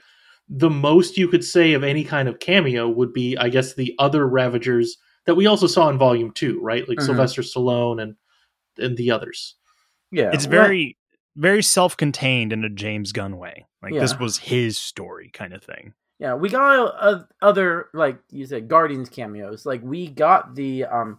[0.49, 3.95] the most you could say of any kind of cameo would be, I guess, the
[3.99, 6.87] other Ravagers that we also saw in Volume Two, right?
[6.89, 7.07] Like mm-hmm.
[7.07, 8.17] Sylvester Stallone and
[8.79, 9.57] and the others.
[10.11, 10.99] Yeah, it's very
[11.37, 13.67] very self-contained in a James Gunn way.
[13.83, 14.01] Like yeah.
[14.01, 15.95] this was his story, kind of thing.
[16.19, 19.67] Yeah, we got uh, other like you said Guardians cameos.
[19.67, 21.19] Like we got the um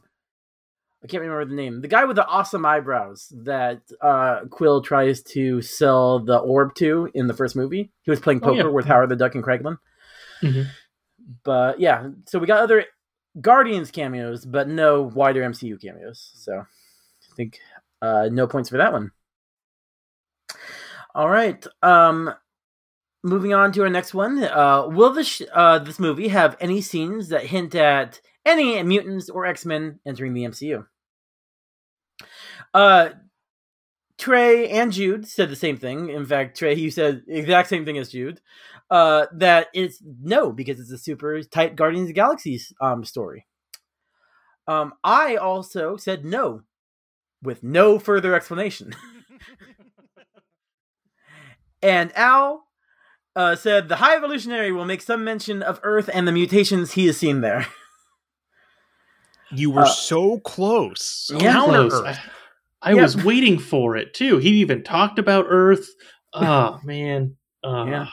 [1.04, 1.82] I can't remember the name.
[1.82, 7.10] The guy with the awesome eyebrows that uh, Quill tries to sell the orb to
[7.14, 7.92] in the first movie.
[8.04, 8.72] He was playing poker oh, yeah.
[8.72, 9.78] with Howard the Duck and Kraglin.
[10.42, 10.70] Mm-hmm.
[11.44, 12.86] But yeah, so we got other
[13.42, 16.32] Guardians cameos, but no wider MCU cameos.
[16.36, 17.60] So I think
[18.02, 19.12] uh, no points for that one.
[21.14, 21.66] All right.
[21.82, 22.34] Um,
[23.24, 24.44] moving on to our next one.
[24.44, 29.46] Uh, will this uh, this movie have any scenes that hint at any mutants or
[29.46, 30.86] X Men entering the MCU?
[32.74, 33.10] Uh,
[34.18, 36.10] Trey and Jude said the same thing.
[36.10, 38.42] In fact, Trey, you said the exact same thing as Jude.
[38.90, 43.48] Uh, that it's no because it's a super tight Guardians of the Galaxy um story.
[44.68, 46.62] Um, I also said no,
[47.42, 48.96] with no further explanation.
[51.82, 52.64] and Al
[53.36, 57.08] uh, said the High Evolutionary will make some mention of Earth and the mutations he
[57.08, 57.68] has seen there.
[59.56, 61.30] You were uh, so close.
[61.32, 61.94] yeah, close.
[61.94, 62.18] I,
[62.82, 64.40] I was waiting for it too.
[64.40, 65.88] He even talked about Earth.
[66.34, 67.36] Oh man.
[67.64, 67.86] Uh.
[67.88, 68.08] Yeah.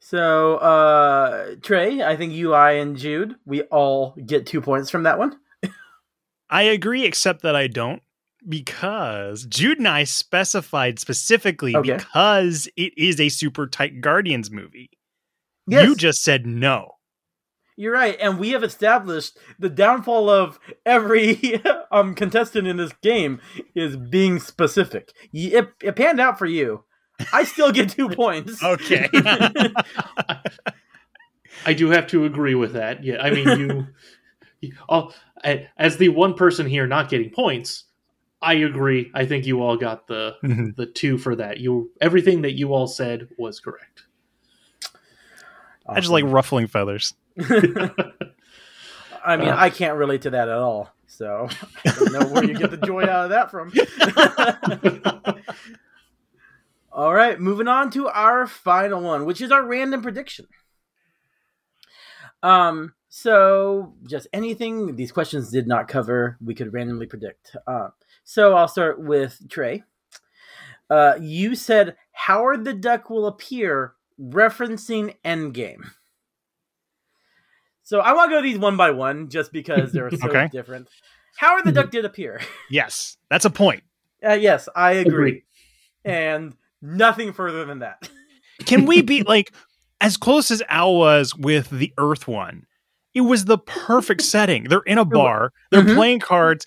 [0.00, 5.04] So, uh, Trey, I think you, I, and Jude, we all get two points from
[5.04, 5.38] that one.
[6.50, 8.02] I agree, except that I don't
[8.48, 11.96] because Jude and I specified specifically okay.
[11.96, 14.90] because it is a super tight Guardians movie.
[15.66, 15.86] Yes.
[15.86, 16.96] You just said no.
[17.76, 23.40] You're right, and we have established the downfall of every um contestant in this game
[23.74, 25.12] is being specific.
[25.32, 26.84] It, it panned out for you.
[27.32, 28.62] I still get two points.
[28.70, 29.08] Okay.
[31.66, 33.04] I do have to agree with that.
[33.04, 33.88] Yeah, I mean
[34.62, 34.72] you.
[34.88, 35.14] all,
[35.76, 37.84] as the one person here not getting points,
[38.42, 39.10] I agree.
[39.14, 40.70] I think you all got the mm-hmm.
[40.76, 41.58] the two for that.
[41.58, 44.04] You everything that you all said was correct.
[45.86, 45.96] Awesome.
[45.96, 47.14] I just like ruffling feathers.
[49.22, 50.90] I mean, uh, I can't relate to that at all.
[51.06, 51.48] So
[51.86, 53.72] I don't know where you get the joy out of that from.
[56.92, 60.46] all right, moving on to our final one, which is our random prediction.
[62.42, 67.54] Um, so just anything these questions did not cover, we could randomly predict.
[67.66, 67.88] Uh,
[68.30, 69.82] so I'll start with Trey.
[70.88, 75.90] Uh, you said Howard the Duck will appear referencing Endgame.
[77.82, 80.48] So I want to go these one by one just because they're so okay.
[80.52, 80.86] different.
[81.38, 82.40] Howard the Duck did appear.
[82.70, 83.82] Yes, that's a point.
[84.24, 85.12] Uh, yes, I agree.
[85.12, 85.44] agree.
[86.04, 88.08] And nothing further than that.
[88.64, 89.52] Can we be like
[90.00, 92.66] as close as Al was with the Earth one?
[93.14, 94.64] It was the perfect setting.
[94.64, 95.96] They're in a bar, they're mm-hmm.
[95.96, 96.64] playing cards.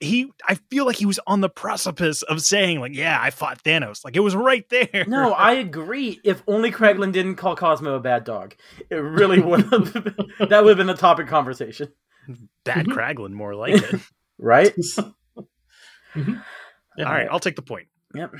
[0.00, 3.62] He, I feel like he was on the precipice of saying, like, "Yeah, I fought
[3.62, 5.04] Thanos." Like it was right there.
[5.06, 6.20] No, I agree.
[6.24, 8.56] If only Kraglin didn't call Cosmo a bad dog,
[8.90, 9.92] it really would have.
[10.48, 11.88] that would have been the topic conversation.
[12.64, 12.98] Bad mm-hmm.
[12.98, 14.00] Kraglin, more like it,
[14.38, 14.74] right?
[14.76, 16.34] mm-hmm.
[16.98, 17.88] All right, I'll take the point.
[18.14, 18.34] Yep.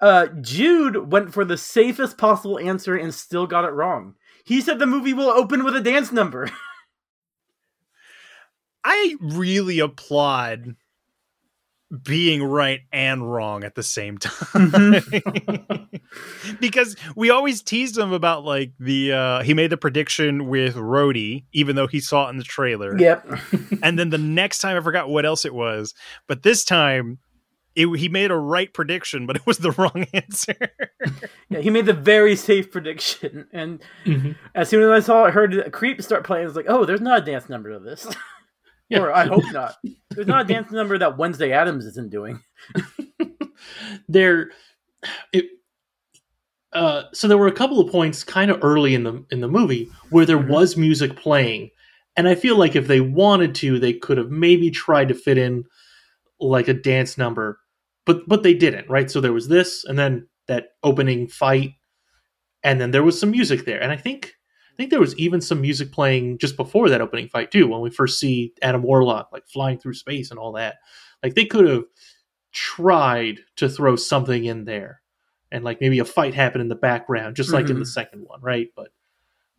[0.00, 4.14] Uh, Jude went for the safest possible answer and still got it wrong.
[4.44, 6.50] He said the movie will open with a dance number.
[8.88, 10.76] I really applaud
[12.02, 14.94] being right and wrong at the same time.
[16.60, 21.44] because we always teased him about like the uh he made the prediction with Rhodey,
[21.52, 22.96] even though he saw it in the trailer.
[22.98, 23.28] Yep.
[23.82, 25.94] And then the next time I forgot what else it was.
[26.28, 27.18] But this time
[27.74, 30.56] it, he made a right prediction, but it was the wrong answer.
[31.50, 34.34] Yeah, he made the very safe prediction, and Mhm.
[34.54, 36.44] as soon as I saw, I heard a creep start playing.
[36.44, 38.06] I was like, "Oh, there's not a dance number to this."
[38.88, 39.00] Yeah.
[39.00, 39.76] or I hope not.
[40.10, 42.40] There's not a dance number that Wednesday Addams isn't doing.
[44.08, 44.50] there
[45.32, 45.44] it
[46.72, 49.48] uh so there were a couple of points kind of early in the in the
[49.48, 50.48] movie where there Mhm.
[50.48, 51.70] was music playing
[52.16, 55.38] and i feel like if they wanted to they could have maybe tried to fit
[55.38, 55.64] in
[56.40, 57.58] like a dance number
[58.04, 61.72] but but they didn't right so there was this and then that opening fight
[62.62, 64.34] and then there was some music there and i think
[64.76, 67.80] i think there was even some music playing just before that opening fight too when
[67.80, 70.76] we first see adam warlock like flying through space and all that
[71.22, 71.84] like they could have
[72.52, 75.00] tried to throw something in there
[75.50, 77.84] and like maybe a fight happened in the background just like in the mm-hmm.
[77.84, 78.88] second one right but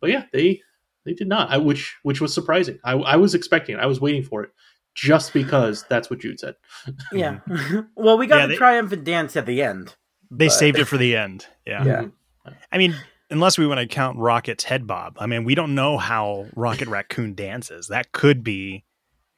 [0.00, 0.60] but yeah they
[1.04, 4.00] they did not I, which which was surprising I, I was expecting it i was
[4.00, 4.50] waiting for it
[4.94, 6.56] just because that's what jude said
[7.12, 7.38] Yeah.
[7.48, 7.80] Mm-hmm.
[8.02, 9.94] well, we got Yeah, the they- triumphant dance at the end.
[10.30, 11.46] they But- saved it for the end.
[11.66, 11.84] Yeah.
[11.84, 12.02] Yeah.
[12.02, 12.52] Mm-hmm.
[12.72, 12.94] I mean,
[13.30, 15.16] unless we want to count Rocket's head bob.
[15.18, 17.88] I mean, we don't know how Rocket Raccoon dances.
[17.88, 18.84] That could be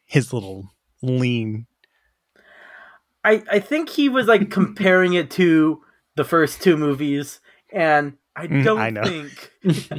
[0.04, 0.70] his little
[1.02, 1.66] lean.
[3.24, 5.82] I I think he was like comparing it to
[6.16, 7.40] the first two movies,
[7.72, 9.50] and I Mm, don't I think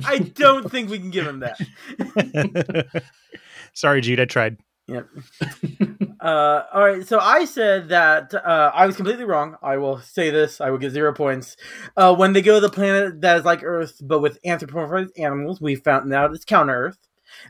[0.05, 3.03] I don't think we can give him that.
[3.73, 4.57] Sorry, Jude, I tried.
[4.87, 5.07] Yep.
[6.21, 9.55] Uh, all right, so I said that uh, I was completely wrong.
[9.63, 11.57] I will say this: I will get zero points.
[11.97, 15.59] Uh, when they go to the planet that is like Earth, but with anthropomorphized animals,
[15.59, 16.99] we found out it's counter Earth.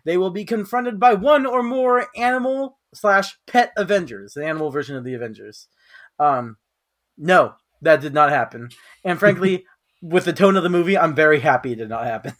[0.05, 4.95] They will be confronted by one or more animal slash pet Avengers, the animal version
[4.95, 5.67] of the Avengers.
[6.17, 6.55] Um,
[7.17, 8.69] no, that did not happen.
[9.03, 9.65] And frankly,
[10.01, 12.34] with the tone of the movie, I'm very happy it did not happen.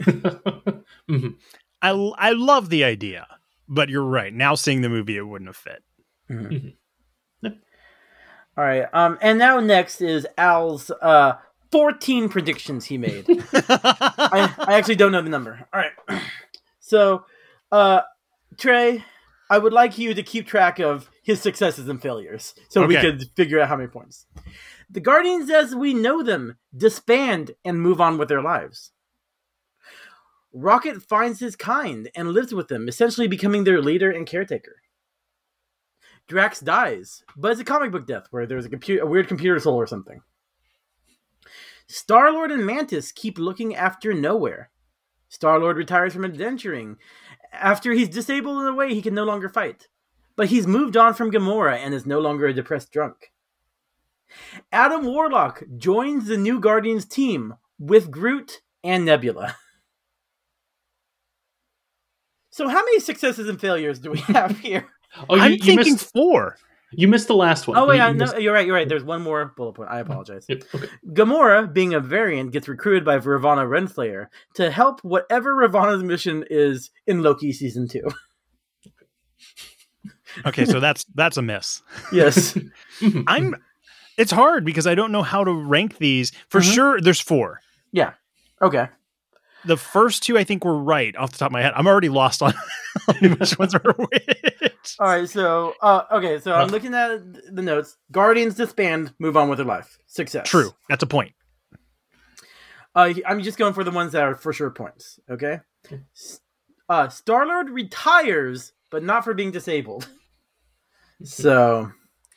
[1.10, 1.36] Mhm.
[1.82, 3.26] I, I love the idea,
[3.68, 4.32] but you're right.
[4.32, 5.82] Now seeing the movie, it wouldn't have fit.
[8.58, 8.86] All right.
[8.92, 11.34] Um, and now next is Al's uh
[11.72, 13.26] 14 predictions he made.
[13.52, 15.66] I, I actually don't know the number.
[15.72, 16.22] All right.
[16.78, 17.24] So,
[17.72, 18.02] uh,
[18.58, 19.04] Trey,
[19.50, 23.24] I would like you to keep track of his successes and failures so we could
[23.34, 24.24] figure out how many points.
[24.88, 28.92] The Guardians, as we know them, disband and move on with their lives.
[30.52, 34.76] Rocket finds his kind and lives with them, essentially becoming their leader and caretaker.
[36.28, 39.76] Drax dies, but it's a comic book death where there's a, a weird computer soul
[39.76, 40.20] or something.
[41.88, 44.70] Star Lord and Mantis keep looking after nowhere.
[45.28, 46.96] Star Lord retires from adventuring.
[47.52, 49.88] After he's disabled in a way he can no longer fight.
[50.34, 53.32] But he's moved on from Gamora and is no longer a depressed drunk.
[54.72, 59.56] Adam Warlock joins the new Guardians team with Groot and Nebula.
[62.56, 64.86] So, how many successes and failures do we have here?
[65.28, 66.56] oh you, I'm you thinking missed four.
[66.92, 68.74] you missed the last one Oh, wait, You- I, you no, missed- you're right, you're
[68.74, 68.88] right.
[68.88, 69.90] There's one more bullet point.
[69.90, 70.46] I apologize.
[70.48, 70.88] Yep, okay.
[71.08, 76.90] Gamora, being a variant, gets recruited by Ravonna Renslayer to help whatever Ravonna's mission is
[77.06, 78.06] in Loki season two.
[80.44, 81.82] Okay, so that's that's a miss.
[82.12, 82.58] Yes.
[83.26, 83.54] I'm.
[84.18, 86.30] It's hard because I don't know how to rank these.
[86.50, 86.74] For Mhm.
[86.74, 87.60] sure, there's four.
[87.92, 88.12] yeah.
[88.60, 88.88] Okay.
[89.66, 91.72] The first two, I think, were right off the top of my head.
[91.74, 92.54] I'm already lost on
[93.20, 94.96] which ones are which.
[95.00, 95.28] All right.
[95.28, 96.38] So, uh, okay.
[96.38, 96.72] So I'm Uh.
[96.72, 97.20] looking at
[97.54, 97.96] the notes.
[98.12, 99.98] Guardians disband, move on with their life.
[100.06, 100.48] Success.
[100.48, 101.32] True, that's a point.
[102.94, 105.18] Uh, I'm just going for the ones that are for sure points.
[105.30, 105.60] Okay.
[106.88, 110.08] Uh, Star Lord retires, but not for being disabled.
[111.24, 111.90] So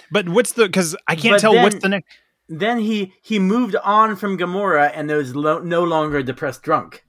[0.10, 0.64] But what's the?
[0.66, 2.08] Because I can't tell what's the next.
[2.48, 7.04] then he he moved on from Gamora and was lo- no longer a depressed drunk.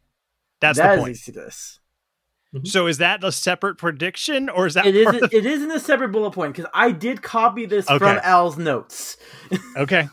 [0.61, 1.17] That's That the is point.
[1.17, 1.79] a success.
[2.65, 5.05] So is that a separate prediction, or is that It is.
[5.05, 7.99] part of- It is in a separate bullet point because I did copy this Okay.
[7.99, 9.17] from Al's notes.
[9.77, 10.09] okay?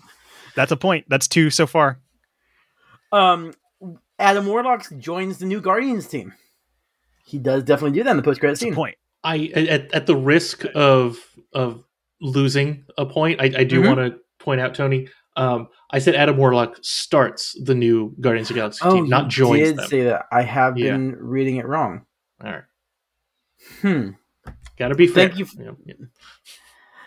[0.56, 1.06] That's a point.
[1.10, 2.00] That's two so far.
[3.12, 3.54] Um,
[4.20, 6.34] Adam Warlock joins the new Guardians team.
[7.26, 8.74] He does definitely do that in the post credit scene.
[8.76, 8.96] point.
[9.24, 11.18] I at, at the risk of
[11.54, 11.84] of
[12.22, 13.88] losing a point, I, I do Mhm.
[13.88, 15.10] want to point out, Tony.
[15.38, 19.30] Um, I said Adam Warlock starts the new Guardians of the Galaxy Oh, team, not
[19.30, 19.88] joins did them.
[19.88, 20.26] say that.
[20.32, 20.92] I have Yeah.
[20.92, 22.06] been reading it wrong.
[22.44, 22.64] All right,
[23.82, 24.10] Hmm.
[24.78, 25.30] got to be fair.
[25.30, 25.46] Thank you.
[25.64, 25.94] Know, yeah.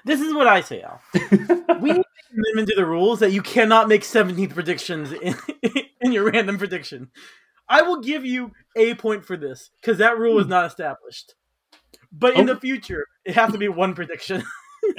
[0.04, 1.00] This is what I say, Al.
[1.12, 5.34] we need to an amendment to the rules that you cannot make 17 predictions in,
[6.00, 7.10] in your random prediction.
[7.68, 11.34] I will give you a point for this because that rule was not established.
[12.12, 12.54] But in Oh.
[12.54, 14.42] the future, it has to be one prediction.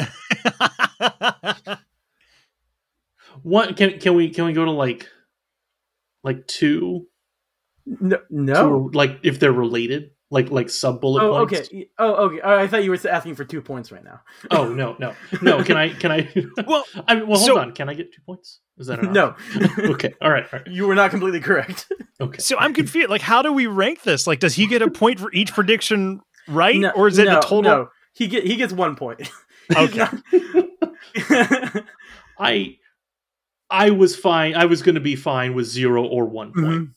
[3.43, 5.07] What can can we can we go to like
[6.23, 7.07] like two?
[7.85, 8.53] No, no.
[8.89, 11.67] Two, like if they're related, like like sub bullet Oh, points.
[11.69, 11.89] okay.
[11.97, 12.39] Oh, okay.
[12.43, 14.21] I thought you were asking for two points right now.
[14.51, 15.63] Oh no no no!
[15.63, 16.31] Can I can I?
[16.67, 17.71] well, I mean, well, hold so- on.
[17.73, 18.59] Can I get two points?
[18.77, 19.13] Is that enough?
[19.13, 19.35] No,
[19.91, 20.13] okay.
[20.21, 20.45] All right.
[20.51, 20.67] All right.
[20.67, 21.91] you were not completely correct.
[22.19, 22.39] Okay.
[22.39, 23.09] so I'm confused.
[23.09, 24.25] Like, how do we rank this?
[24.27, 27.39] Like, does he get a point for each prediction right, No, or is it no,
[27.39, 27.61] a total?
[27.63, 29.29] No, he get he gets one point.
[29.75, 29.97] Okay.
[29.99, 31.83] not-
[32.39, 32.77] I
[33.71, 34.53] I was fine.
[34.55, 36.65] I was going to be fine with zero or one point.
[36.65, 36.93] Mhm.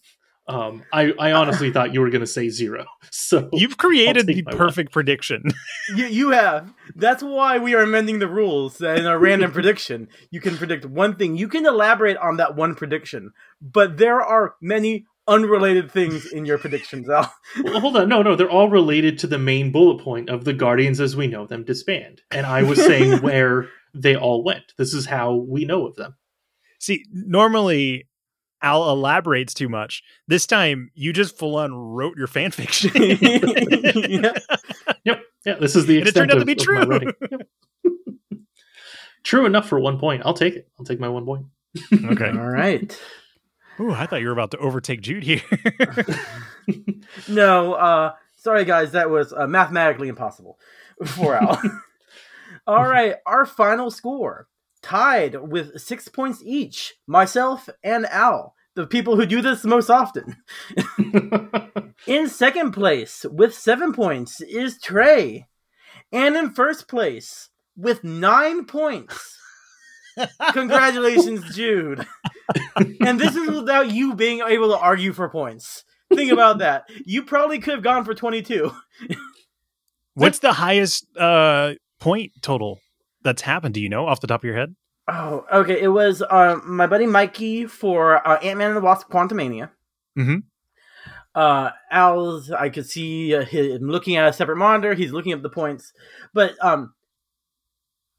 [0.47, 2.85] Um, I I honestly thought you were going to say zero.
[3.16, 4.59] So You've created the my one.
[4.59, 5.43] perfect prediction.
[5.97, 6.70] you, you have.
[6.97, 10.09] That's why we are amending the rules in a random prediction.
[10.31, 11.37] You can predict one thing.
[11.37, 13.31] You can elaborate on that one prediction,
[13.62, 17.33] but there are many unrelated things in your predictions, Al.
[17.62, 18.09] Well, hold on.
[18.11, 21.27] No, no, they're all related to the main bullet point of the Guardians as we
[21.29, 22.20] know them disband.
[22.31, 24.75] And I was saying where they all went.
[24.77, 26.16] This is how we know of them.
[26.81, 28.09] See, normally
[28.62, 30.03] Al elaborates too much.
[30.29, 32.91] This time, you just full on wrote your fan fiction.
[32.95, 34.33] yeah.
[35.05, 35.20] Yep.
[35.47, 36.83] Yeah, this is the And it extent turned out to of- be true.
[36.83, 37.12] writing.
[37.31, 37.41] Yep.
[39.25, 40.22] true enough for one point.
[40.25, 40.68] I'll take it.
[40.79, 41.47] I'll take my one point.
[41.93, 42.29] okay.
[42.31, 42.99] All right.
[43.81, 45.41] Ooh, I thought you were about to overtake Jude here.
[47.29, 50.59] No, uh, sorry guys, that was uh, mathematically impossible
[51.05, 51.61] for Al.
[52.66, 54.47] All right, our final score
[54.85, 56.95] tied with six points each.
[57.07, 60.37] Myself and Al, the people who do this most often.
[62.07, 65.47] In second place with seven points is Trey,
[66.12, 69.39] and in first place with nine points.
[70.53, 72.07] Congratulations, Jude.
[73.01, 75.85] and this is without you being able to argue for points.
[76.14, 76.85] Think about that.
[77.07, 78.70] You probably could have gone for 22.
[80.14, 82.80] What's the highest uh, point total
[83.25, 83.75] that's happened?
[83.75, 84.75] Do you know off the top of your head?
[85.09, 85.81] Oh, okay.
[85.83, 89.70] It was uh, my buddy Mikey for uh, Ant Man and the Wasp Quantumania.
[90.18, 90.45] Mhm.
[91.35, 94.95] Uh, Al's, I could see uh, him looking at a separate monitor.
[94.95, 95.93] He's looking at the points.
[96.33, 96.95] But um,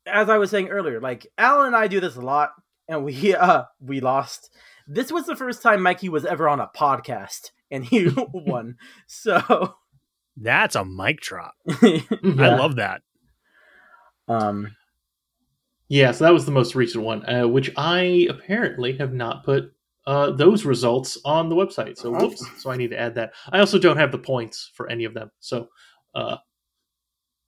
[0.06, 2.52] as I was saying earlier, like Al and I do this a lot,
[2.88, 4.50] and we uh we lost.
[4.88, 8.76] This was the first time Mikey was ever on a podcast, and he won.
[9.08, 9.76] So
[10.38, 11.54] That's a mic drop.
[11.82, 12.00] yeah.
[12.22, 13.02] I love that.
[14.28, 14.76] um
[15.88, 19.72] Yeah, so that was the most recent one, uh, which I apparently have not put
[20.08, 21.98] uh, those results on the website.
[21.98, 22.20] So Oh.
[22.28, 22.44] whoops.
[22.62, 23.34] So I need to add that.
[23.52, 25.32] I also don't have the points for any of them.
[25.40, 25.70] So,
[26.14, 26.38] uh,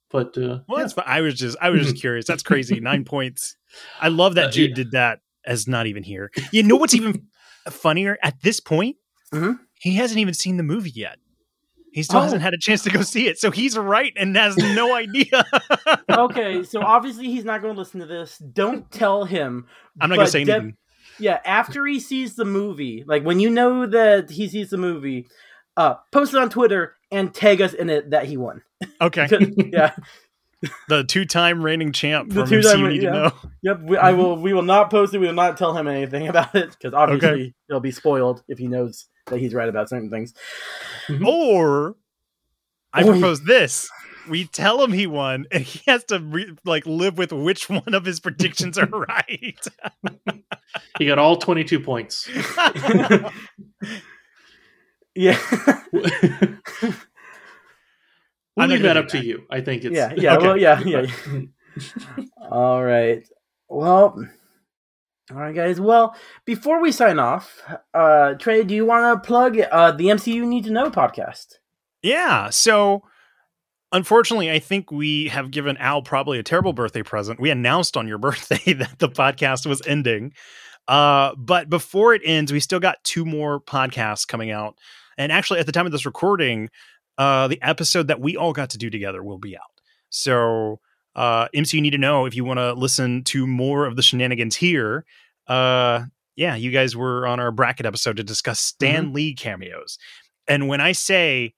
[0.10, 1.06] but uh, Well, that's fine.
[1.08, 2.26] I was just I was just curious.
[2.26, 2.80] That's crazy.
[2.82, 3.58] Nine points.
[4.00, 4.76] I love that Uh, Jude yeah.
[4.76, 6.32] did that as not even here.
[6.52, 7.28] You know what's even
[7.70, 8.18] funnier?
[8.24, 8.98] At this point,
[9.34, 9.60] Mhm.
[9.76, 11.20] he hasn't even seen the movie yet.
[11.98, 12.22] He still Oh.
[12.22, 15.43] hasn't had a chance to go see it, so he's right and has no idea.
[16.12, 18.38] okay, so obviously he's not going to listen to this.
[18.38, 19.66] Don't tell him.
[20.00, 20.78] I'm not gonna say def- anything.
[21.18, 25.28] Yeah, after he sees the movie, like when you know that he sees the movie,
[25.76, 28.62] uh, post it on Twitter and tag us in it that he won.
[29.02, 29.28] Okay,
[29.58, 29.95] yeah,
[30.89, 33.10] the two-time reigning champ The from two-time- you need yeah.
[33.12, 33.32] to know.
[33.64, 33.82] yep.
[33.82, 34.38] We, I will.
[34.38, 35.18] We will not post it.
[35.18, 37.54] We will not tell him anything about it because obviously Okay.
[37.68, 40.34] he'll be spoiled if he knows that he's right about certain things.
[41.08, 41.28] Mm-hmm.
[41.28, 41.96] Or
[42.94, 43.90] I Or- propose this.
[44.30, 47.94] We tell him he won, and he has to re- like live with which one
[47.94, 49.58] of his predictions are right.
[51.00, 52.28] he got all 22 points.
[55.16, 55.40] yeah,
[55.94, 56.12] we'll
[58.58, 59.44] I'm leave gonna that up to you.
[59.50, 60.36] I think it's yeah, yeah.
[60.36, 60.48] Okay.
[60.48, 61.06] Well, yeah, yeah.
[62.50, 63.26] All right.
[63.70, 64.26] Well,
[65.32, 65.80] all right, guys.
[65.82, 66.16] Well,
[66.46, 67.62] before we sign off,
[67.94, 71.56] uh, Trey, do you want to plug uh, the MCU Need to Know podcast?
[72.02, 72.50] Yeah.
[72.50, 73.04] So
[73.92, 77.40] unfortunately, I think we have given Al probably a terrible birthday present.
[77.40, 80.34] We announced on your birthday that the podcast was ending.
[80.88, 84.78] Uh, but before it ends, we still got two more podcasts coming out.
[85.18, 86.70] And actually, at the time of this recording,
[87.18, 89.64] uh, the episode that we all got to do together will be out.
[90.10, 90.80] So,
[91.18, 94.55] uh, MCU Need to Know if you want to listen to more of the shenanigans
[94.55, 95.03] here.
[95.47, 96.05] Uh,
[96.36, 99.97] yeah, you guys were on our bracket episode to discuss Stan Lee cameos.
[100.47, 101.55] And when I say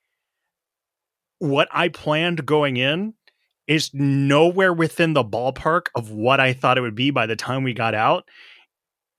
[1.40, 3.14] what I planned going in
[3.68, 7.64] is nowhere within the ballpark of what I thought it would be by the time
[7.64, 8.28] we got out.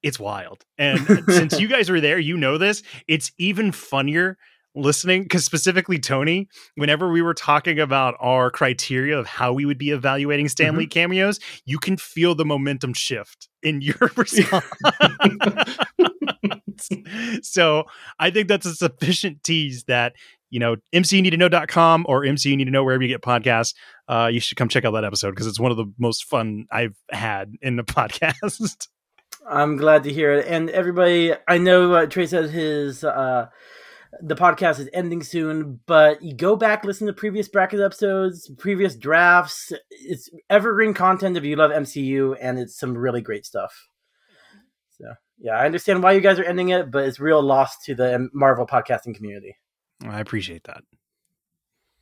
[0.03, 0.65] It's wild.
[0.79, 2.83] And since you guys were there, you know this.
[3.07, 4.39] It's even funnier
[4.75, 9.79] listening because specifically Tony, whenever we were talking about our criteria of how we would
[9.79, 14.67] be evaluating Stan Lee cameos, you can feel the momentum shift in your response.
[17.43, 17.85] so
[18.19, 20.15] I think that's a sufficient tease that
[20.51, 23.75] you know, mcuneedtoknow.com or MCU Need to Know wherever you get podcasts.
[24.09, 26.67] Uh, you should come check out that episode because it's one of the most fun
[26.71, 28.89] I've had in the podcast.
[29.49, 30.47] I'm glad to hear it.
[30.47, 33.47] And everybody, I know uh, Trey said his uh,
[34.21, 38.97] the podcast is ending soon, but you go back listen to previous bracket episodes, previous
[38.97, 39.73] drafts.
[39.91, 43.73] It's evergreen content if you love MCU, and it's some really great stuff.
[44.99, 45.07] So
[45.39, 48.29] yeah, I understand why you guys are ending it, but it's real loss to the
[48.33, 49.57] Marvel podcasting community.
[50.05, 50.83] I appreciate that.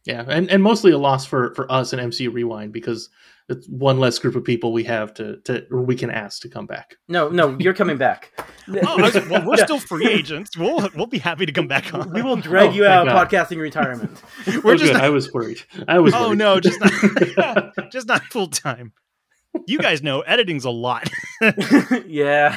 [0.08, 3.10] Yeah, and, and mostly a loss for, for us and MCU Rewind because
[3.50, 6.48] it's one less group of people we have to, to or we can ask to
[6.48, 6.96] come back.
[7.08, 8.32] No, no, you're coming back.
[8.86, 10.56] oh, was, well, we're still free agents.
[10.56, 12.10] We'll we'll be happy to come back on.
[12.14, 14.22] We will drag oh, you out of podcasting retirement.
[14.64, 15.60] we're oh, just not, I was worried.
[15.86, 16.14] I was.
[16.14, 16.38] Oh worried.
[16.38, 18.94] no, just not just not full time.
[19.66, 21.10] You guys know editing's a lot.
[22.06, 22.56] yeah.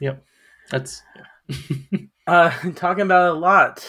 [0.00, 0.22] yep.
[0.70, 1.02] That's.
[1.48, 1.98] Yeah.
[2.26, 3.88] uh, talking about a lot.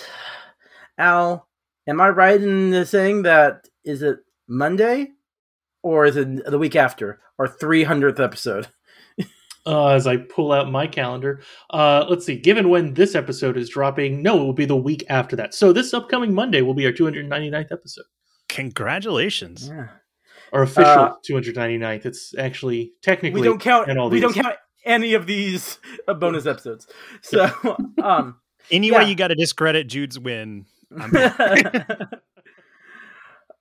[0.97, 1.48] Al,
[1.89, 5.09] am I right in saying that is it Monday
[5.81, 8.67] or is it the week after our 300th episode?
[9.65, 12.37] uh, as I pull out my calendar, uh, let's see.
[12.37, 15.53] Given when this episode is dropping, no, it will be the week after that.
[15.53, 18.05] So this upcoming Monday will be our 299th episode.
[18.47, 19.67] Congratulations!
[19.67, 19.87] Yeah.
[20.51, 22.05] Our official uh, 299th.
[22.07, 23.87] It's actually technically we don't count.
[24.11, 25.77] we don't count any of these
[26.07, 26.87] uh, bonus episodes.
[27.21, 27.51] So,
[28.03, 28.37] um,
[28.71, 29.07] anyway, yeah.
[29.07, 30.65] you got to discredit Jude's win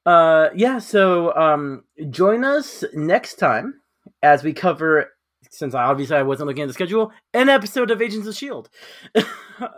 [0.06, 3.80] uh, yeah, so um, join us next time
[4.22, 5.10] as we cover,
[5.50, 8.68] since obviously I wasn't looking at the schedule, an episode of Agents of S.H.I.E.L.D.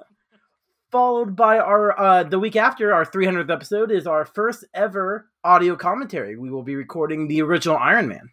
[0.91, 5.77] Followed by our, uh, the week after, our 300th episode is our first ever audio
[5.77, 6.37] commentary.
[6.37, 8.31] We will be recording the original Iron Man.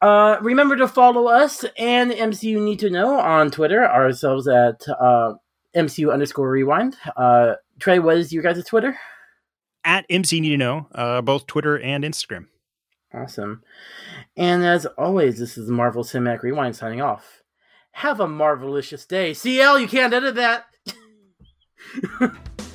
[0.00, 5.34] Uh, remember to follow us and MCU Need to Know on Twitter, ourselves at uh,
[5.74, 6.96] MCU underscore rewind.
[7.16, 8.98] Uh, Trey, what is your guys' Twitter?
[9.84, 12.46] At MC Need to Know, uh, both Twitter and Instagram.
[13.12, 13.62] Awesome.
[14.36, 17.42] And as always, this is Marvel Cinematic Rewind signing off.
[17.92, 19.34] Have a marvelous day.
[19.34, 20.66] CL, you can't edit that.